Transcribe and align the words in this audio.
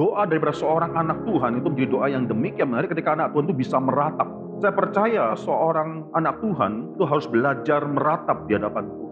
doa 0.00 0.24
daripada 0.24 0.56
seorang 0.56 0.96
anak 0.96 1.28
Tuhan 1.28 1.60
itu 1.60 1.68
menjadi 1.68 1.88
doa 1.92 2.06
yang 2.08 2.24
demikian 2.24 2.72
menarik 2.72 2.88
ketika 2.88 3.12
anak 3.12 3.36
Tuhan 3.36 3.44
itu 3.52 3.56
bisa 3.60 3.76
meratap. 3.76 4.28
Saya 4.64 4.72
percaya 4.72 5.24
seorang 5.36 6.08
anak 6.16 6.40
Tuhan 6.40 6.96
itu 6.96 7.04
harus 7.04 7.28
belajar 7.28 7.84
meratap 7.84 8.48
di 8.48 8.56
hadapan 8.56 8.88
Tuhan. 8.88 9.08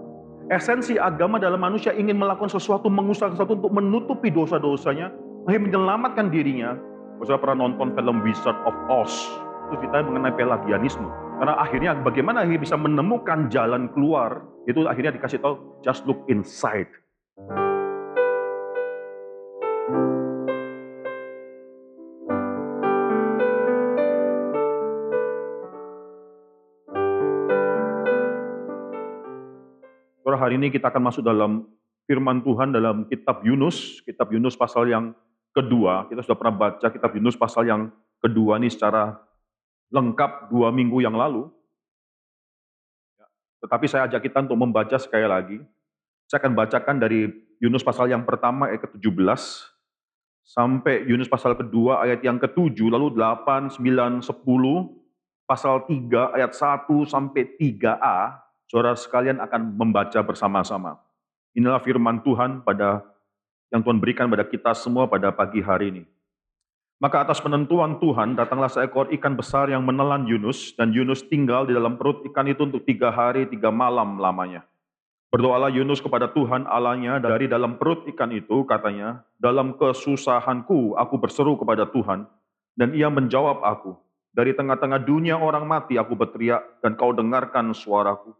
Esensi 0.49 0.97
agama 0.97 1.37
dalam 1.37 1.61
manusia 1.61 1.93
ingin 1.93 2.17
melakukan 2.17 2.49
sesuatu, 2.49 2.89
mengusahakan 2.89 3.37
sesuatu 3.37 3.61
untuk 3.61 3.73
menutupi 3.77 4.33
dosa-dosanya, 4.33 5.13
akhirnya 5.45 5.77
menyelamatkan 5.77 6.33
dirinya. 6.33 6.73
Saya 7.21 7.37
pernah 7.37 7.69
nonton 7.69 7.93
film 7.93 8.25
Wizard 8.25 8.57
of 8.65 8.73
Oz, 8.89 9.13
itu 9.69 9.85
ceritanya 9.85 10.09
mengenai 10.09 10.35
pelagianisme. 10.41 11.05
Karena 11.37 11.55
akhirnya 11.61 11.91
bagaimana 12.01 12.49
akhirnya 12.49 12.65
bisa 12.65 12.81
menemukan 12.81 13.53
jalan 13.53 13.93
keluar, 13.93 14.41
itu 14.65 14.89
akhirnya 14.89 15.13
dikasih 15.21 15.45
tahu, 15.45 15.85
just 15.85 16.09
look 16.09 16.25
inside. 16.33 16.89
Hari 30.49 30.57
ini 30.57 30.73
kita 30.73 30.89
akan 30.89 31.13
masuk 31.13 31.21
dalam 31.21 31.69
firman 32.09 32.41
Tuhan 32.41 32.73
dalam 32.73 33.05
kitab 33.05 33.45
Yunus, 33.45 34.01
kitab 34.01 34.33
Yunus 34.33 34.57
pasal 34.57 34.89
yang 34.89 35.13
kedua. 35.53 36.09
Kita 36.09 36.25
sudah 36.25 36.41
pernah 36.41 36.57
baca 36.57 36.89
kitab 36.89 37.13
Yunus 37.13 37.37
pasal 37.37 37.69
yang 37.69 37.93
kedua 38.17 38.57
ini 38.57 38.73
secara 38.73 39.13
lengkap 39.93 40.49
dua 40.49 40.73
minggu 40.73 41.05
yang 41.05 41.13
lalu. 41.13 41.53
Ya, 43.21 43.29
tetapi 43.61 43.93
saya 43.93 44.09
ajak 44.09 44.25
kita 44.25 44.49
untuk 44.49 44.57
membaca 44.57 44.97
sekali 44.97 45.29
lagi. 45.29 45.61
Saya 46.25 46.41
akan 46.41 46.57
bacakan 46.57 46.97
dari 46.97 47.29
Yunus 47.61 47.85
pasal 47.85 48.09
yang 48.09 48.25
pertama 48.25 48.73
ayat 48.73 48.89
ke-17 48.89 49.69
sampai 50.49 51.05
Yunus 51.05 51.29
pasal 51.29 51.61
kedua 51.61 52.01
ayat 52.09 52.25
yang 52.25 52.41
ke-7, 52.41 52.89
lalu 52.89 53.13
8, 53.13 53.77
9, 53.77 54.25
10, 54.25 54.33
pasal 55.45 55.85
3 55.85 56.37
ayat 56.41 56.57
1 56.57 56.89
sampai 57.05 57.53
3a, 57.61 58.48
saudara 58.69 58.95
sekalian 58.95 59.41
akan 59.41 59.75
membaca 59.75 60.21
bersama-sama. 60.21 61.01
Inilah 61.57 61.81
firman 61.81 62.21
Tuhan 62.23 62.63
pada 62.63 63.03
yang 63.73 63.81
Tuhan 63.81 63.99
berikan 64.01 64.29
pada 64.29 64.45
kita 64.45 64.77
semua 64.77 65.09
pada 65.09 65.33
pagi 65.33 65.65
hari 65.65 65.91
ini. 65.93 66.05
Maka 66.99 67.23
atas 67.23 67.39
penentuan 67.39 68.03
Tuhan 68.03 68.35
datanglah 68.35 68.67
seekor 68.67 69.15
ikan 69.15 69.39
besar 69.39 69.71
yang 69.71 69.87
menelan 69.87 70.27
Yunus 70.27 70.75
dan 70.75 70.91
Yunus 70.91 71.23
tinggal 71.31 71.63
di 71.63 71.73
dalam 71.73 71.95
perut 71.95 72.27
ikan 72.27 72.47
itu 72.51 72.67
untuk 72.67 72.83
tiga 72.83 73.15
hari 73.15 73.47
tiga 73.47 73.71
malam 73.71 74.19
lamanya. 74.19 74.67
Berdoalah 75.29 75.69
Yunus 75.71 76.01
kepada 76.01 76.33
Tuhan 76.33 76.65
Allahnya 76.67 77.21
dari 77.21 77.47
dalam 77.47 77.77
perut 77.77 78.09
ikan 78.17 78.33
itu 78.33 78.65
katanya, 78.65 79.23
dalam 79.37 79.77
kesusahanku 79.77 80.97
aku 80.97 81.15
berseru 81.21 81.55
kepada 81.61 81.87
Tuhan 81.87 82.27
dan 82.75 82.97
ia 82.97 83.13
menjawab 83.13 83.63
aku. 83.63 83.95
Dari 84.33 84.57
tengah-tengah 84.57 85.05
dunia 85.05 85.39
orang 85.39 85.69
mati 85.69 86.01
aku 86.01 86.17
berteriak 86.17 86.83
dan 86.83 86.97
kau 86.99 87.15
dengarkan 87.15 87.77
suaraku. 87.77 88.35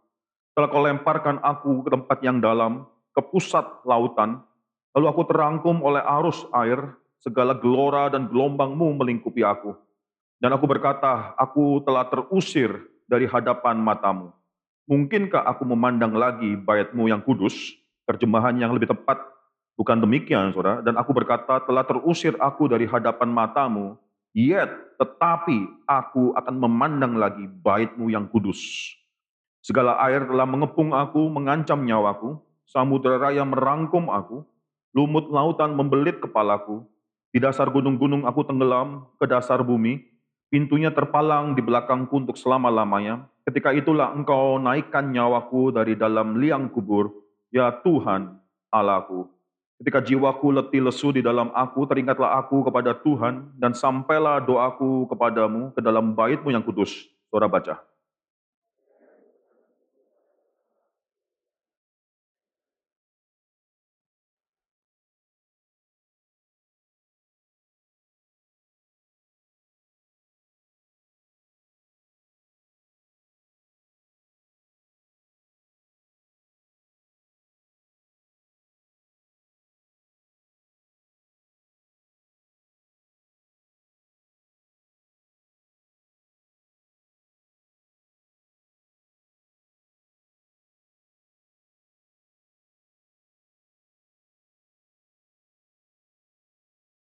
Setelah 0.59 0.75
kau 0.75 0.83
lemparkan 0.83 1.37
aku 1.39 1.87
ke 1.87 1.91
tempat 1.95 2.19
yang 2.19 2.43
dalam, 2.43 2.83
ke 3.15 3.23
pusat 3.23 3.63
lautan, 3.87 4.43
lalu 4.91 5.07
aku 5.07 5.23
terangkum 5.31 5.79
oleh 5.87 6.03
arus 6.19 6.51
air, 6.51 6.99
segala 7.23 7.55
gelora 7.55 8.11
dan 8.11 8.27
gelombangmu 8.27 8.99
melingkupi 8.99 9.47
aku. 9.47 9.79
Dan 10.43 10.51
aku 10.51 10.67
berkata, 10.67 11.31
aku 11.39 11.79
telah 11.87 12.11
terusir 12.11 12.75
dari 13.07 13.31
hadapan 13.31 13.79
matamu. 13.79 14.35
Mungkinkah 14.91 15.47
aku 15.47 15.63
memandang 15.63 16.19
lagi 16.19 16.59
bayatmu 16.59 17.07
yang 17.07 17.23
kudus? 17.23 17.55
Terjemahan 18.11 18.59
yang 18.59 18.75
lebih 18.75 18.91
tepat, 18.91 19.23
bukan 19.79 20.03
demikian, 20.03 20.51
saudara. 20.51 20.83
Dan 20.83 20.99
aku 20.99 21.15
berkata, 21.15 21.63
telah 21.63 21.87
terusir 21.87 22.35
aku 22.43 22.67
dari 22.67 22.91
hadapan 22.91 23.31
matamu, 23.31 23.95
yet 24.35 24.75
tetapi 24.99 25.87
aku 25.87 26.35
akan 26.35 26.55
memandang 26.59 27.15
lagi 27.15 27.47
baitmu 27.47 28.11
yang 28.11 28.27
kudus. 28.27 28.98
Segala 29.69 30.01
air 30.01 30.25
telah 30.25 30.49
mengepung 30.49 30.97
aku, 30.97 31.29
mengancam 31.29 31.85
nyawaku. 31.85 32.41
Samudera 32.65 33.29
raya 33.29 33.45
merangkum 33.45 34.09
aku. 34.09 34.41
Lumut 34.97 35.29
lautan 35.29 35.77
membelit 35.77 36.25
kepalaku. 36.25 36.89
Di 37.29 37.37
dasar 37.37 37.69
gunung-gunung 37.69 38.25
aku 38.25 38.49
tenggelam 38.49 39.05
ke 39.21 39.29
dasar 39.29 39.61
bumi. 39.61 40.09
Pintunya 40.49 40.89
terpalang 40.89 41.53
di 41.53 41.61
belakangku 41.61 42.17
untuk 42.17 42.41
selama-lamanya. 42.41 43.29
Ketika 43.45 43.77
itulah 43.77 44.09
engkau 44.17 44.57
naikkan 44.57 45.13
nyawaku 45.13 45.77
dari 45.77 45.93
dalam 46.01 46.41
liang 46.41 46.73
kubur. 46.73 47.13
Ya 47.53 47.69
Tuhan, 47.69 48.41
Allahku. 48.73 49.29
Ketika 49.85 50.01
jiwaku 50.01 50.49
letih 50.49 50.81
lesu 50.81 51.13
di 51.13 51.21
dalam 51.21 51.53
aku, 51.53 51.85
teringatlah 51.85 52.41
aku 52.41 52.65
kepada 52.65 52.97
Tuhan, 52.97 53.53
dan 53.61 53.77
sampailah 53.77 54.41
doaku 54.41 55.13
kepadamu 55.13 55.77
ke 55.77 55.85
dalam 55.85 56.17
baitmu 56.17 56.57
yang 56.57 56.65
kudus. 56.65 57.05
Saudara 57.29 57.53
baca. 57.53 57.98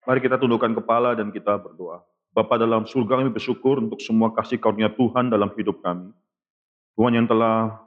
Mari 0.09 0.25
kita 0.25 0.41
tundukkan 0.41 0.73
kepala 0.73 1.13
dan 1.13 1.29
kita 1.29 1.53
berdoa. 1.61 2.01
Bapa 2.33 2.57
dalam 2.57 2.89
surga 2.89 3.21
kami 3.21 3.29
bersyukur 3.29 3.77
untuk 3.77 4.01
semua 4.01 4.33
kasih 4.33 4.57
karunia 4.57 4.89
Tuhan 4.89 5.29
dalam 5.29 5.53
hidup 5.53 5.85
kami. 5.85 6.09
Tuhan 6.97 7.13
yang 7.13 7.29
telah 7.29 7.77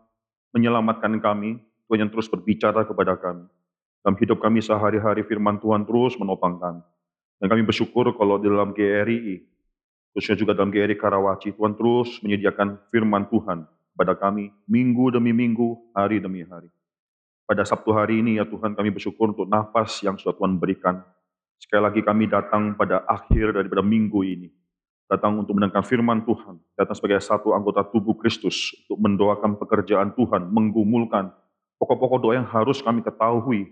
menyelamatkan 0.55 1.19
kami, 1.19 1.59
Tuhan 1.91 2.07
yang 2.07 2.11
terus 2.15 2.31
berbicara 2.31 2.87
kepada 2.87 3.19
kami. 3.19 3.43
Dalam 4.07 4.15
hidup 4.23 4.39
kami 4.39 4.63
sehari-hari 4.63 5.27
firman 5.27 5.59
Tuhan 5.59 5.83
terus 5.83 6.15
menopang 6.15 6.63
kami. 6.63 6.87
Dan 7.43 7.51
kami 7.51 7.67
bersyukur 7.67 8.15
kalau 8.15 8.39
di 8.39 8.47
dalam 8.47 8.71
GRI, 8.71 9.43
khususnya 10.15 10.39
juga 10.39 10.55
dalam 10.55 10.71
GRI 10.71 10.95
Karawaci, 10.95 11.59
Tuhan 11.59 11.75
terus 11.75 12.23
menyediakan 12.23 12.87
firman 12.95 13.27
Tuhan 13.35 13.67
pada 13.99 14.15
kami 14.15 14.55
minggu 14.71 15.11
demi 15.11 15.35
minggu, 15.35 15.91
hari 15.91 16.23
demi 16.23 16.47
hari. 16.47 16.71
Pada 17.51 17.67
Sabtu 17.67 17.91
hari 17.91 18.23
ini 18.23 18.39
ya 18.39 18.47
Tuhan 18.47 18.79
kami 18.79 18.95
bersyukur 18.95 19.35
untuk 19.35 19.51
nafas 19.51 19.99
yang 20.07 20.15
sudah 20.15 20.39
Tuhan 20.39 20.55
berikan 20.63 21.03
Sekali 21.63 21.79
lagi 21.79 22.03
kami 22.03 22.27
datang 22.27 22.75
pada 22.75 23.07
akhir 23.07 23.55
daripada 23.55 23.87
minggu 23.87 24.27
ini. 24.27 24.51
Datang 25.07 25.39
untuk 25.39 25.55
mendengarkan 25.55 25.87
firman 25.87 26.27
Tuhan. 26.27 26.59
Datang 26.75 26.99
sebagai 26.99 27.23
satu 27.23 27.55
anggota 27.55 27.87
tubuh 27.87 28.19
Kristus. 28.19 28.75
Untuk 28.91 28.99
mendoakan 28.99 29.55
pekerjaan 29.63 30.11
Tuhan. 30.19 30.51
Menggumulkan 30.51 31.31
pokok-pokok 31.79 32.19
doa 32.19 32.35
yang 32.43 32.49
harus 32.51 32.83
kami 32.83 33.07
ketahui. 33.07 33.71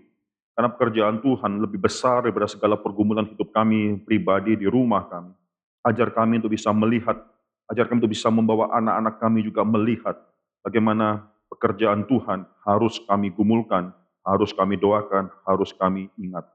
Karena 0.55 0.71
pekerjaan 0.71 1.19
Tuhan 1.19 1.59
lebih 1.59 1.83
besar 1.83 2.23
daripada 2.23 2.47
segala 2.47 2.79
pergumulan 2.79 3.27
hidup 3.27 3.51
kami 3.51 3.99
pribadi 4.07 4.55
di 4.55 4.71
rumah 4.71 5.11
kami. 5.11 5.35
Ajar 5.83 6.15
kami 6.15 6.39
untuk 6.39 6.55
bisa 6.55 6.71
melihat. 6.71 7.19
Ajar 7.67 7.91
kami 7.91 8.07
untuk 8.07 8.15
bisa 8.15 8.31
membawa 8.31 8.71
anak-anak 8.71 9.19
kami 9.19 9.43
juga 9.43 9.67
melihat. 9.67 10.15
Bagaimana 10.63 11.27
pekerjaan 11.51 12.07
Tuhan 12.07 12.47
harus 12.63 13.03
kami 13.03 13.35
gumulkan, 13.35 13.91
harus 14.23 14.55
kami 14.55 14.79
doakan, 14.79 15.27
harus 15.43 15.75
kami 15.75 16.07
ingat. 16.15 16.47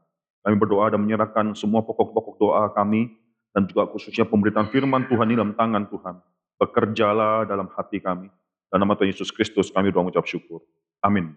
Kami 0.46 0.54
berdoa 0.54 0.94
dan 0.94 1.02
menyerahkan 1.02 1.58
semua 1.58 1.82
pokok-pokok 1.82 2.38
doa 2.38 2.70
kami 2.70 3.10
dan 3.50 3.66
juga 3.66 3.90
khususnya 3.90 4.22
pemberitaan 4.22 4.70
firman 4.70 5.10
Tuhan 5.10 5.26
ini 5.26 5.34
dalam 5.34 5.58
tangan 5.58 5.90
Tuhan. 5.90 6.14
Bekerjalah 6.62 7.50
dalam 7.50 7.66
hati 7.75 7.98
kami. 7.98 8.31
Dan 8.70 8.78
nama 8.78 8.94
Tuhan 8.94 9.10
Yesus 9.10 9.34
Kristus 9.34 9.75
kami 9.75 9.90
doa 9.90 10.06
mengucap 10.06 10.22
syukur. 10.22 10.62
Amin. 11.02 11.34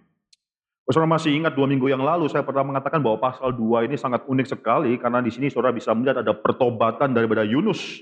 Saudara 0.86 1.10
masih 1.10 1.34
ingat 1.34 1.58
dua 1.58 1.66
minggu 1.66 1.90
yang 1.90 2.06
lalu 2.06 2.30
saya 2.30 2.46
pernah 2.46 2.66
mengatakan 2.66 3.02
bahwa 3.02 3.22
pasal 3.22 3.54
2 3.54 3.86
ini 3.86 3.94
sangat 3.94 4.26
unik 4.26 4.58
sekali 4.58 4.98
karena 4.98 5.22
di 5.22 5.30
sini 5.30 5.46
saudara 5.54 5.70
bisa 5.70 5.94
melihat 5.94 6.26
ada 6.26 6.34
pertobatan 6.34 7.14
daripada 7.14 7.46
Yunus. 7.46 8.02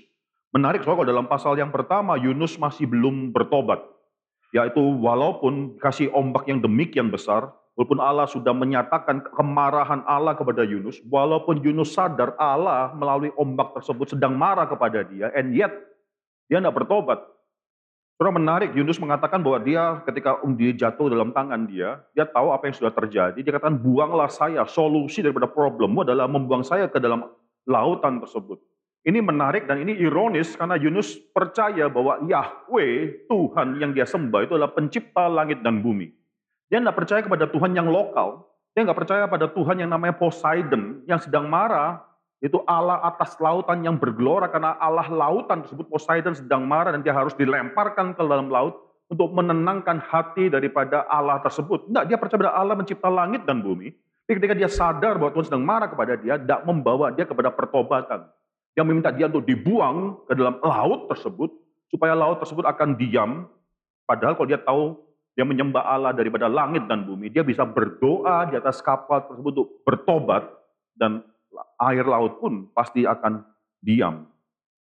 Menarik 0.56 0.88
soal 0.88 1.04
dalam 1.04 1.28
pasal 1.28 1.60
yang 1.60 1.68
pertama 1.68 2.16
Yunus 2.16 2.56
masih 2.56 2.88
belum 2.88 3.36
bertobat. 3.36 3.84
Yaitu 4.56 4.80
walaupun 4.80 5.76
kasih 5.84 6.08
ombak 6.16 6.48
yang 6.48 6.64
demikian 6.64 7.12
besar, 7.12 7.52
Walaupun 7.78 8.02
Allah 8.02 8.26
sudah 8.26 8.58
menyatakan 8.58 9.22
kemarahan 9.38 10.02
Allah 10.10 10.34
kepada 10.34 10.66
Yunus, 10.66 10.98
walaupun 11.06 11.62
Yunus 11.62 11.94
sadar 11.94 12.34
Allah 12.42 12.90
melalui 12.98 13.30
ombak 13.38 13.78
tersebut 13.78 14.18
sedang 14.18 14.34
marah 14.34 14.66
kepada 14.66 15.06
dia, 15.06 15.30
and 15.38 15.54
yet 15.54 15.70
dia 16.50 16.58
tidak 16.58 16.74
bertobat. 16.74 17.22
Saudara 18.18 18.34
menarik, 18.34 18.74
Yunus 18.74 18.98
mengatakan 18.98 19.46
bahwa 19.46 19.62
dia 19.62 20.02
ketika 20.10 20.42
dia 20.58 20.74
jatuh 20.74 21.06
dalam 21.06 21.30
tangan 21.38 21.70
dia, 21.70 22.02
dia 22.18 22.26
tahu 22.26 22.50
apa 22.50 22.66
yang 22.66 22.74
sudah 22.74 22.90
terjadi. 22.90 23.38
Dia 23.46 23.54
katakan, 23.54 23.78
buanglah 23.78 24.26
saya, 24.34 24.66
solusi 24.66 25.22
daripada 25.22 25.46
problemmu 25.46 26.02
adalah 26.02 26.26
membuang 26.26 26.66
saya 26.66 26.90
ke 26.90 26.98
dalam 26.98 27.30
lautan 27.70 28.18
tersebut. 28.18 28.58
Ini 29.06 29.22
menarik 29.22 29.70
dan 29.70 29.86
ini 29.86 29.94
ironis 30.02 30.58
karena 30.58 30.82
Yunus 30.82 31.14
percaya 31.30 31.94
bahwa 31.94 32.26
Yahweh, 32.26 33.30
Tuhan 33.30 33.78
yang 33.78 33.94
dia 33.94 34.10
sembah 34.10 34.50
itu 34.50 34.58
adalah 34.58 34.74
pencipta 34.74 35.30
langit 35.30 35.62
dan 35.62 35.86
bumi. 35.86 36.10
Dia 36.68 36.84
tidak 36.84 36.98
percaya 37.00 37.22
kepada 37.24 37.46
Tuhan 37.48 37.72
yang 37.76 37.88
lokal, 37.88 38.44
dia 38.76 38.86
nggak 38.86 39.00
percaya 39.00 39.24
pada 39.26 39.50
Tuhan 39.50 39.82
yang 39.82 39.90
namanya 39.90 40.20
Poseidon, 40.20 41.02
yang 41.08 41.18
sedang 41.18 41.48
marah, 41.48 42.04
itu 42.38 42.62
Allah 42.70 43.02
atas 43.02 43.34
lautan 43.42 43.82
yang 43.82 43.98
bergelora 43.98 44.46
karena 44.54 44.78
Allah 44.78 45.10
lautan 45.10 45.66
tersebut 45.66 45.90
Poseidon 45.90 46.38
sedang 46.38 46.70
marah 46.70 46.94
dan 46.94 47.02
dia 47.02 47.16
harus 47.16 47.34
dilemparkan 47.34 48.14
ke 48.14 48.22
dalam 48.22 48.54
laut 48.54 48.78
untuk 49.10 49.34
menenangkan 49.34 49.98
hati 50.04 50.52
daripada 50.52 51.08
Allah 51.10 51.42
tersebut. 51.42 51.90
Tidak, 51.90 52.04
dia 52.06 52.18
percaya 52.20 52.38
pada 52.46 52.54
Allah 52.54 52.76
mencipta 52.78 53.10
langit 53.10 53.48
dan 53.48 53.66
bumi. 53.66 53.90
Tapi 54.28 54.44
ketika 54.44 54.54
dia 54.54 54.70
sadar 54.70 55.16
bahwa 55.18 55.32
Tuhan 55.34 55.48
sedang 55.48 55.64
marah 55.64 55.88
kepada 55.88 56.14
dia, 56.20 56.36
tidak 56.36 56.62
membawa 56.68 57.10
dia 57.16 57.24
kepada 57.24 57.50
pertobatan 57.50 58.28
yang 58.78 58.86
meminta 58.86 59.10
dia 59.10 59.26
untuk 59.26 59.48
dibuang 59.48 60.22
ke 60.30 60.38
dalam 60.38 60.62
laut 60.62 61.10
tersebut, 61.10 61.50
supaya 61.90 62.14
laut 62.14 62.38
tersebut 62.44 62.68
akan 62.68 62.94
diam. 63.00 63.50
Padahal 64.06 64.38
kalau 64.38 64.46
dia 64.46 64.62
tahu 64.62 65.00
dia 65.38 65.46
menyembah 65.46 65.86
Allah 65.86 66.18
daripada 66.18 66.50
langit 66.50 66.90
dan 66.90 67.06
bumi, 67.06 67.30
dia 67.30 67.46
bisa 67.46 67.62
berdoa 67.62 68.50
di 68.50 68.58
atas 68.58 68.82
kapal 68.82 69.22
tersebut 69.30 69.54
untuk 69.54 69.70
bertobat, 69.86 70.50
dan 70.98 71.22
air 71.78 72.02
laut 72.10 72.42
pun 72.42 72.66
pasti 72.74 73.06
akan 73.06 73.46
diam. 73.78 74.26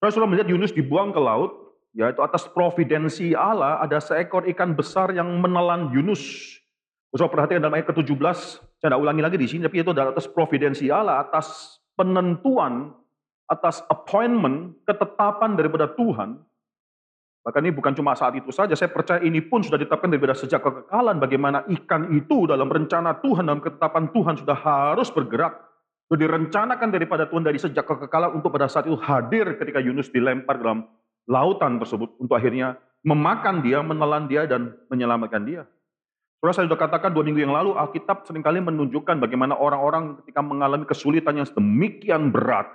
Rasulullah 0.02 0.34
melihat 0.34 0.50
Yunus 0.50 0.74
dibuang 0.74 1.14
ke 1.14 1.22
laut, 1.22 1.78
yaitu 1.94 2.26
atas 2.26 2.50
providensi 2.50 3.38
Allah 3.38 3.78
ada 3.86 4.02
seekor 4.02 4.50
ikan 4.50 4.74
besar 4.74 5.14
yang 5.14 5.30
menelan 5.38 5.94
Yunus. 5.94 6.58
Saudara 7.14 7.46
perhatikan 7.46 7.62
dalam 7.62 7.78
ayat 7.78 7.94
ke-17, 7.94 8.38
saya 8.82 8.90
tidak 8.90 8.98
ulangi 8.98 9.22
lagi 9.22 9.38
di 9.38 9.46
sini, 9.46 9.62
tapi 9.70 9.86
itu 9.86 9.94
adalah 9.94 10.10
atas 10.10 10.26
providensi 10.26 10.90
Allah, 10.90 11.22
atas 11.22 11.78
penentuan 11.94 12.98
atas 13.52 13.84
appointment, 13.92 14.80
ketetapan 14.88 15.60
daripada 15.60 15.92
Tuhan, 15.92 16.40
bahkan 17.42 17.66
ini 17.66 17.74
bukan 17.74 17.98
cuma 17.98 18.14
saat 18.14 18.38
itu 18.38 18.54
saja, 18.54 18.78
saya 18.78 18.94
percaya 18.94 19.22
ini 19.26 19.42
pun 19.42 19.66
sudah 19.66 19.82
ditetapkan 19.82 20.14
daripada 20.14 20.38
sejak 20.38 20.62
kekekalan, 20.62 21.18
bagaimana 21.18 21.66
ikan 21.82 22.14
itu 22.14 22.46
dalam 22.46 22.70
rencana 22.70 23.18
Tuhan, 23.18 23.50
dalam 23.50 23.62
ketetapan 23.62 24.14
Tuhan 24.14 24.36
sudah 24.38 24.58
harus 24.58 25.10
bergerak, 25.10 25.58
sudah 26.06 26.20
direncanakan 26.22 26.90
daripada 26.94 27.26
Tuhan 27.26 27.42
dari 27.42 27.58
sejak 27.58 27.86
kekekalan 27.86 28.38
untuk 28.38 28.54
pada 28.54 28.70
saat 28.70 28.86
itu 28.86 28.98
hadir 29.02 29.58
ketika 29.58 29.82
Yunus 29.82 30.14
dilempar 30.14 30.62
dalam 30.62 30.86
lautan 31.26 31.82
tersebut, 31.82 32.14
untuk 32.22 32.38
akhirnya 32.38 32.78
memakan 33.02 33.66
dia, 33.66 33.82
menelan 33.82 34.30
dia, 34.30 34.46
dan 34.46 34.78
menyelamatkan 34.94 35.42
dia. 35.42 35.66
Saudara 36.42 36.58
saya 36.58 36.66
sudah 36.74 36.82
katakan 36.82 37.14
dua 37.14 37.22
minggu 37.26 37.42
yang 37.42 37.54
lalu, 37.54 37.78
Alkitab 37.78 38.26
sering 38.26 38.42
kali 38.42 38.62
menunjukkan 38.62 39.22
bagaimana 39.22 39.58
orang-orang 39.58 40.18
ketika 40.22 40.42
mengalami 40.42 40.90
kesulitan 40.90 41.38
yang 41.38 41.46
sedemikian 41.46 42.34
berat, 42.34 42.70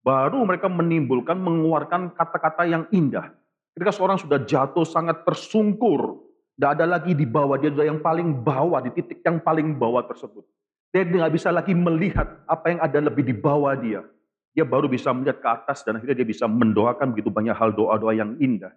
baru 0.00 0.40
mereka 0.44 0.72
menimbulkan, 0.72 1.36
mengeluarkan 1.36 2.16
kata-kata 2.16 2.64
yang 2.64 2.88
indah. 2.92 3.32
Ketika 3.80 3.96
seorang 3.96 4.20
sudah 4.20 4.44
jatuh 4.44 4.84
sangat 4.84 5.24
tersungkur, 5.24 6.20
tidak 6.52 6.76
ada 6.76 6.84
lagi 6.84 7.16
di 7.16 7.24
bawah, 7.24 7.56
dia 7.56 7.72
sudah 7.72 7.88
yang 7.88 8.04
paling 8.04 8.44
bawah, 8.44 8.76
di 8.84 8.92
titik 8.92 9.24
yang 9.24 9.40
paling 9.40 9.72
bawah 9.72 10.04
tersebut. 10.04 10.44
Dia 10.92 11.08
tidak 11.08 11.32
bisa 11.32 11.48
lagi 11.48 11.72
melihat 11.72 12.44
apa 12.44 12.76
yang 12.76 12.84
ada 12.84 13.00
lebih 13.00 13.24
di 13.24 13.32
bawah 13.32 13.72
dia. 13.80 14.04
Dia 14.52 14.68
baru 14.68 14.84
bisa 14.84 15.16
melihat 15.16 15.40
ke 15.40 15.48
atas 15.48 15.80
dan 15.80 15.96
akhirnya 15.96 16.12
dia 16.12 16.28
bisa 16.28 16.44
mendoakan 16.44 17.16
begitu 17.16 17.32
banyak 17.32 17.56
hal 17.56 17.72
doa-doa 17.72 18.12
yang 18.12 18.36
indah. 18.36 18.76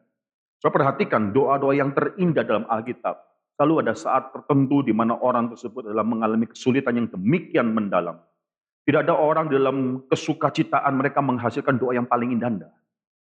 Saya 0.63 0.71
perhatikan 0.71 1.35
doa-doa 1.35 1.75
yang 1.75 1.91
terindah 1.91 2.47
dalam 2.47 2.63
Alkitab. 2.71 3.19
Selalu 3.59 3.83
ada 3.83 3.99
saat 3.99 4.31
tertentu 4.31 4.87
di 4.87 4.95
mana 4.95 5.19
orang 5.19 5.51
tersebut 5.51 5.91
adalah 5.91 6.07
mengalami 6.07 6.47
kesulitan 6.47 6.95
yang 6.95 7.11
demikian 7.11 7.75
mendalam. 7.75 8.23
Tidak 8.87 9.03
ada 9.03 9.19
orang 9.19 9.51
dalam 9.51 10.07
kesukacitaan 10.07 10.95
mereka 10.95 11.19
menghasilkan 11.19 11.75
doa 11.75 11.91
yang 11.91 12.07
paling 12.07 12.39
indah. 12.39 12.71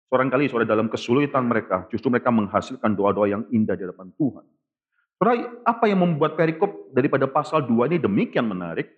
Seorang 0.08 0.28
kali 0.30 0.46
saudara 0.46 0.76
dalam 0.76 0.86
kesulitan 0.92 1.48
mereka, 1.48 1.88
justru 1.90 2.12
mereka 2.12 2.30
menghasilkan 2.30 2.94
doa-doa 2.94 3.26
yang 3.26 3.42
indah 3.50 3.74
di 3.74 3.82
hadapan 3.88 4.12
Tuhan. 4.14 4.44
Saudara, 5.16 5.34
apa 5.64 5.84
yang 5.88 6.00
membuat 6.04 6.36
perikop 6.38 6.92
daripada 6.92 7.26
pasal 7.26 7.64
2 7.64 7.90
ini 7.90 7.98
demikian 7.98 8.46
menarik? 8.46 8.90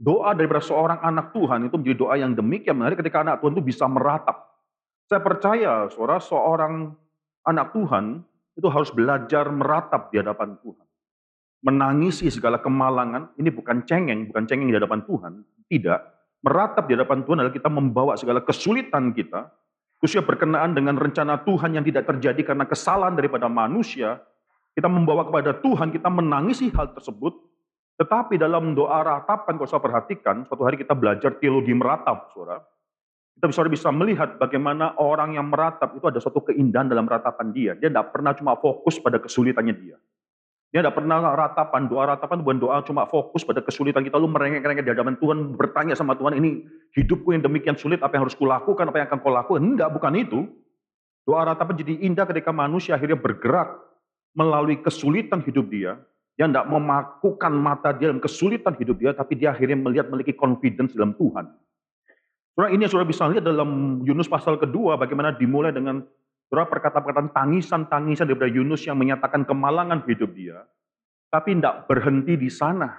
Doa 0.00 0.34
daripada 0.34 0.64
seorang 0.64 0.98
anak 0.98 1.30
Tuhan 1.30 1.70
itu 1.70 1.76
menjadi 1.78 1.96
doa 1.98 2.14
yang 2.18 2.32
demikian 2.34 2.74
menarik 2.74 2.98
ketika 2.98 3.22
anak 3.22 3.38
Tuhan 3.38 3.54
itu 3.54 3.62
bisa 3.62 3.86
meratap. 3.86 4.50
Saya 5.06 5.20
percaya, 5.22 5.86
saudara, 5.92 6.18
seorang 6.18 6.90
anak 7.46 7.70
Tuhan 7.76 8.24
itu 8.58 8.66
harus 8.66 8.90
belajar 8.90 9.46
meratap 9.52 10.10
di 10.10 10.18
hadapan 10.18 10.58
Tuhan 10.58 10.86
menangisi 11.62 12.26
segala 12.28 12.58
kemalangan, 12.58 13.38
ini 13.38 13.48
bukan 13.54 13.86
cengeng, 13.86 14.28
bukan 14.28 14.44
cengeng 14.50 14.68
di 14.68 14.76
hadapan 14.76 15.06
Tuhan, 15.06 15.32
tidak. 15.70 16.02
Meratap 16.42 16.90
di 16.90 16.98
hadapan 16.98 17.22
Tuhan 17.22 17.38
adalah 17.38 17.54
kita 17.54 17.70
membawa 17.70 18.18
segala 18.18 18.42
kesulitan 18.42 19.14
kita, 19.14 19.46
khususnya 20.02 20.26
berkenaan 20.26 20.74
dengan 20.74 20.98
rencana 20.98 21.46
Tuhan 21.46 21.78
yang 21.78 21.86
tidak 21.86 22.10
terjadi 22.10 22.42
karena 22.42 22.66
kesalahan 22.66 23.14
daripada 23.14 23.46
manusia, 23.46 24.18
kita 24.74 24.90
membawa 24.90 25.22
kepada 25.22 25.54
Tuhan, 25.62 25.94
kita 25.94 26.10
menangisi 26.10 26.74
hal 26.74 26.90
tersebut, 26.90 27.30
tetapi 28.02 28.34
dalam 28.34 28.74
doa 28.74 28.98
ratapan, 29.06 29.54
kalau 29.54 29.70
saya 29.70 29.78
perhatikan, 29.78 30.42
suatu 30.50 30.66
hari 30.66 30.82
kita 30.82 30.98
belajar 30.98 31.38
teologi 31.38 31.70
meratap, 31.70 32.34
saudara. 32.34 32.66
Kita 33.38 33.46
bisa, 33.46 33.62
bisa 33.70 33.88
melihat 33.94 34.42
bagaimana 34.42 34.98
orang 34.98 35.38
yang 35.38 35.46
meratap 35.46 35.94
itu 35.94 36.10
ada 36.10 36.18
suatu 36.18 36.42
keindahan 36.50 36.90
dalam 36.90 37.06
ratapan 37.06 37.54
dia. 37.54 37.72
Dia 37.78 37.86
tidak 37.86 38.10
pernah 38.10 38.34
cuma 38.34 38.58
fokus 38.58 38.98
pada 38.98 39.22
kesulitannya 39.22 39.74
dia. 39.78 39.96
Dia 40.72 40.80
tidak 40.80 40.96
pernah 40.96 41.20
ratapan, 41.36 41.84
doa 41.84 42.16
ratapan 42.16 42.40
bukan 42.40 42.56
doa 42.56 42.80
cuma 42.80 43.04
fokus 43.04 43.44
pada 43.44 43.60
kesulitan 43.60 44.00
kita, 44.08 44.16
lu 44.16 44.24
merengek-rengek 44.24 44.88
di 44.88 44.92
hadapan 44.96 45.20
Tuhan, 45.20 45.52
bertanya 45.52 45.92
sama 45.92 46.16
Tuhan, 46.16 46.32
ini 46.40 46.64
hidupku 46.96 47.36
yang 47.36 47.44
demikian 47.44 47.76
sulit, 47.76 48.00
apa 48.00 48.16
yang 48.16 48.24
harus 48.24 48.32
kulakukan, 48.32 48.88
apa 48.88 49.04
yang 49.04 49.06
akan 49.12 49.18
kau 49.20 49.28
lakukan. 49.36 49.60
Enggak, 49.60 49.92
bukan 49.92 50.16
itu. 50.16 50.48
Doa 51.28 51.44
ratapan 51.44 51.76
jadi 51.76 52.00
indah 52.08 52.24
ketika 52.24 52.56
manusia 52.56 52.96
akhirnya 52.96 53.20
bergerak 53.20 53.68
melalui 54.32 54.80
kesulitan 54.80 55.44
hidup 55.44 55.68
dia, 55.68 56.00
dia 56.40 56.48
tidak 56.48 56.64
memakukan 56.64 57.52
mata 57.52 57.92
dia 57.92 58.08
dalam 58.08 58.24
kesulitan 58.24 58.72
hidup 58.80 58.96
dia, 58.96 59.12
tapi 59.12 59.36
dia 59.36 59.52
akhirnya 59.52 59.76
melihat 59.76 60.08
memiliki 60.08 60.32
confidence 60.32 60.96
dalam 60.96 61.12
Tuhan. 61.20 61.52
Saudara, 62.56 62.72
ini 62.72 62.88
yang 62.88 62.92
sudah 62.96 63.04
bisa 63.04 63.28
lihat 63.28 63.44
dalam 63.44 64.00
Yunus 64.08 64.24
pasal 64.24 64.56
kedua, 64.56 64.96
bagaimana 64.96 65.36
dimulai 65.36 65.72
dengan 65.72 66.00
Saudara 66.52 66.68
perkataan-perkataan 66.68 67.32
tangisan-tangisan 67.32 68.28
daripada 68.28 68.52
Yunus 68.52 68.84
yang 68.84 69.00
menyatakan 69.00 69.48
kemalangan 69.48 70.04
hidup 70.04 70.36
dia. 70.36 70.60
Tapi 71.32 71.56
tidak 71.56 71.88
berhenti 71.88 72.36
di 72.36 72.52
sana. 72.52 72.92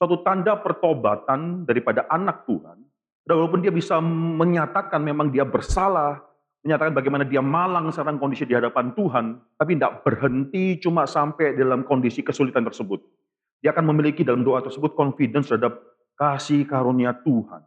Suatu 0.00 0.24
tanda 0.24 0.56
pertobatan 0.56 1.68
daripada 1.68 2.08
anak 2.08 2.48
Tuhan. 2.48 2.80
Dan 3.20 3.36
walaupun 3.36 3.60
dia 3.60 3.68
bisa 3.68 4.00
menyatakan 4.00 4.96
memang 5.04 5.28
dia 5.28 5.44
bersalah, 5.44 6.24
menyatakan 6.64 6.96
bagaimana 6.96 7.28
dia 7.28 7.44
malang 7.44 7.92
sekarang 7.92 8.16
kondisi 8.16 8.48
di 8.48 8.56
hadapan 8.56 8.96
Tuhan, 8.96 9.36
tapi 9.60 9.76
tidak 9.76 10.00
berhenti 10.00 10.80
cuma 10.80 11.04
sampai 11.04 11.52
dalam 11.60 11.84
kondisi 11.84 12.24
kesulitan 12.24 12.64
tersebut. 12.64 13.04
Dia 13.60 13.76
akan 13.76 13.92
memiliki 13.92 14.24
dalam 14.24 14.40
doa 14.40 14.64
tersebut 14.64 14.96
confidence 14.96 15.52
terhadap 15.52 15.84
kasih 16.16 16.64
karunia 16.64 17.12
Tuhan. 17.12 17.60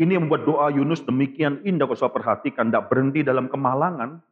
Ini 0.00 0.16
yang 0.16 0.24
membuat 0.24 0.48
doa 0.48 0.72
Yunus 0.72 1.04
demikian 1.04 1.60
indah 1.68 1.84
kalau 1.84 2.00
saya 2.00 2.16
perhatikan, 2.16 2.72
tidak 2.72 2.88
berhenti 2.88 3.20
dalam 3.20 3.52
kemalangan, 3.52 4.24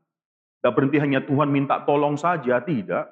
tidak 0.66 0.82
berhenti 0.82 0.98
hanya 0.98 1.22
Tuhan 1.22 1.46
minta 1.46 1.78
tolong 1.86 2.18
saja, 2.18 2.58
tidak. 2.58 3.06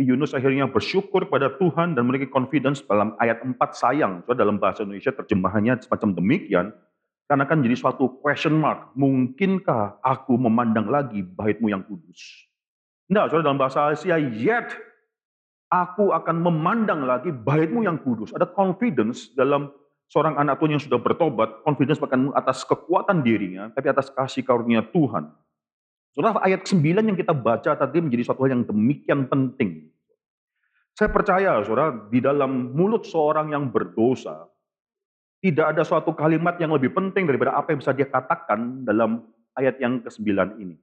Yunus 0.00 0.32
akhirnya 0.32 0.64
bersyukur 0.64 1.28
kepada 1.28 1.52
Tuhan 1.60 1.92
dan 1.92 2.08
memiliki 2.08 2.24
confidence 2.24 2.80
dalam 2.80 3.12
ayat 3.20 3.44
4 3.44 3.52
sayang. 3.76 4.24
So, 4.24 4.32
dalam 4.32 4.56
bahasa 4.56 4.88
Indonesia 4.88 5.12
terjemahannya 5.12 5.84
semacam 5.84 6.16
demikian. 6.16 6.72
Karena 7.28 7.44
kan 7.44 7.60
jadi 7.60 7.76
suatu 7.76 8.16
question 8.24 8.56
mark. 8.56 8.96
Mungkinkah 8.96 10.00
aku 10.00 10.40
memandang 10.40 10.88
lagi 10.88 11.20
baitmu 11.20 11.68
yang 11.68 11.84
kudus? 11.84 12.48
Tidak, 13.12 13.28
saudara 13.28 13.44
dalam 13.44 13.60
bahasa 13.60 13.92
Asia, 13.92 14.16
yet 14.16 14.72
aku 15.68 16.16
akan 16.16 16.40
memandang 16.40 17.04
lagi 17.04 17.28
baitmu 17.28 17.84
yang 17.84 18.00
kudus. 18.00 18.32
Ada 18.32 18.48
confidence 18.48 19.36
dalam 19.36 19.68
seorang 20.08 20.40
anak 20.40 20.56
Tuhan 20.64 20.80
yang 20.80 20.84
sudah 20.88 20.96
bertobat, 20.96 21.60
confidence 21.60 22.00
bahkan 22.00 22.32
atas 22.32 22.64
kekuatan 22.64 23.20
dirinya, 23.20 23.68
tapi 23.68 23.92
atas 23.92 24.08
kasih 24.08 24.48
karunia 24.48 24.80
Tuhan. 24.80 25.28
Saudara, 26.16 26.40
ayat 26.48 26.64
9 26.64 26.80
yang 27.12 27.12
kita 27.12 27.36
baca 27.36 27.76
tadi 27.76 28.00
menjadi 28.00 28.24
suatu 28.24 28.48
hal 28.48 28.56
yang 28.56 28.64
demikian 28.64 29.28
penting. 29.28 29.92
Saya 30.96 31.12
percaya, 31.12 31.60
saudara, 31.60 31.92
di 32.08 32.24
dalam 32.24 32.72
mulut 32.72 33.04
seorang 33.04 33.52
yang 33.52 33.68
berdosa, 33.68 34.48
tidak 35.44 35.76
ada 35.76 35.84
suatu 35.84 36.16
kalimat 36.16 36.56
yang 36.56 36.72
lebih 36.72 36.96
penting 36.96 37.28
daripada 37.28 37.52
apa 37.52 37.76
yang 37.76 37.84
bisa 37.84 37.92
dia 37.92 38.08
katakan 38.08 38.88
dalam 38.88 39.28
ayat 39.60 39.76
yang 39.76 40.00
ke-9 40.00 40.56
ini. 40.56 40.80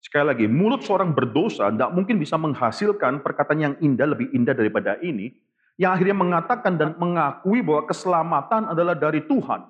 Sekali 0.00 0.32
lagi, 0.32 0.48
mulut 0.48 0.80
seorang 0.80 1.12
berdosa 1.12 1.68
tidak 1.68 1.92
mungkin 1.92 2.16
bisa 2.16 2.40
menghasilkan 2.40 3.20
perkataan 3.20 3.60
yang 3.60 3.74
indah, 3.84 4.08
lebih 4.08 4.32
indah 4.32 4.56
daripada 4.56 4.96
ini, 5.04 5.28
yang 5.76 5.92
akhirnya 5.92 6.16
mengatakan 6.16 6.80
dan 6.80 6.96
mengakui 6.96 7.60
bahwa 7.60 7.84
keselamatan 7.84 8.72
adalah 8.72 8.96
dari 8.96 9.28
Tuhan. 9.28 9.60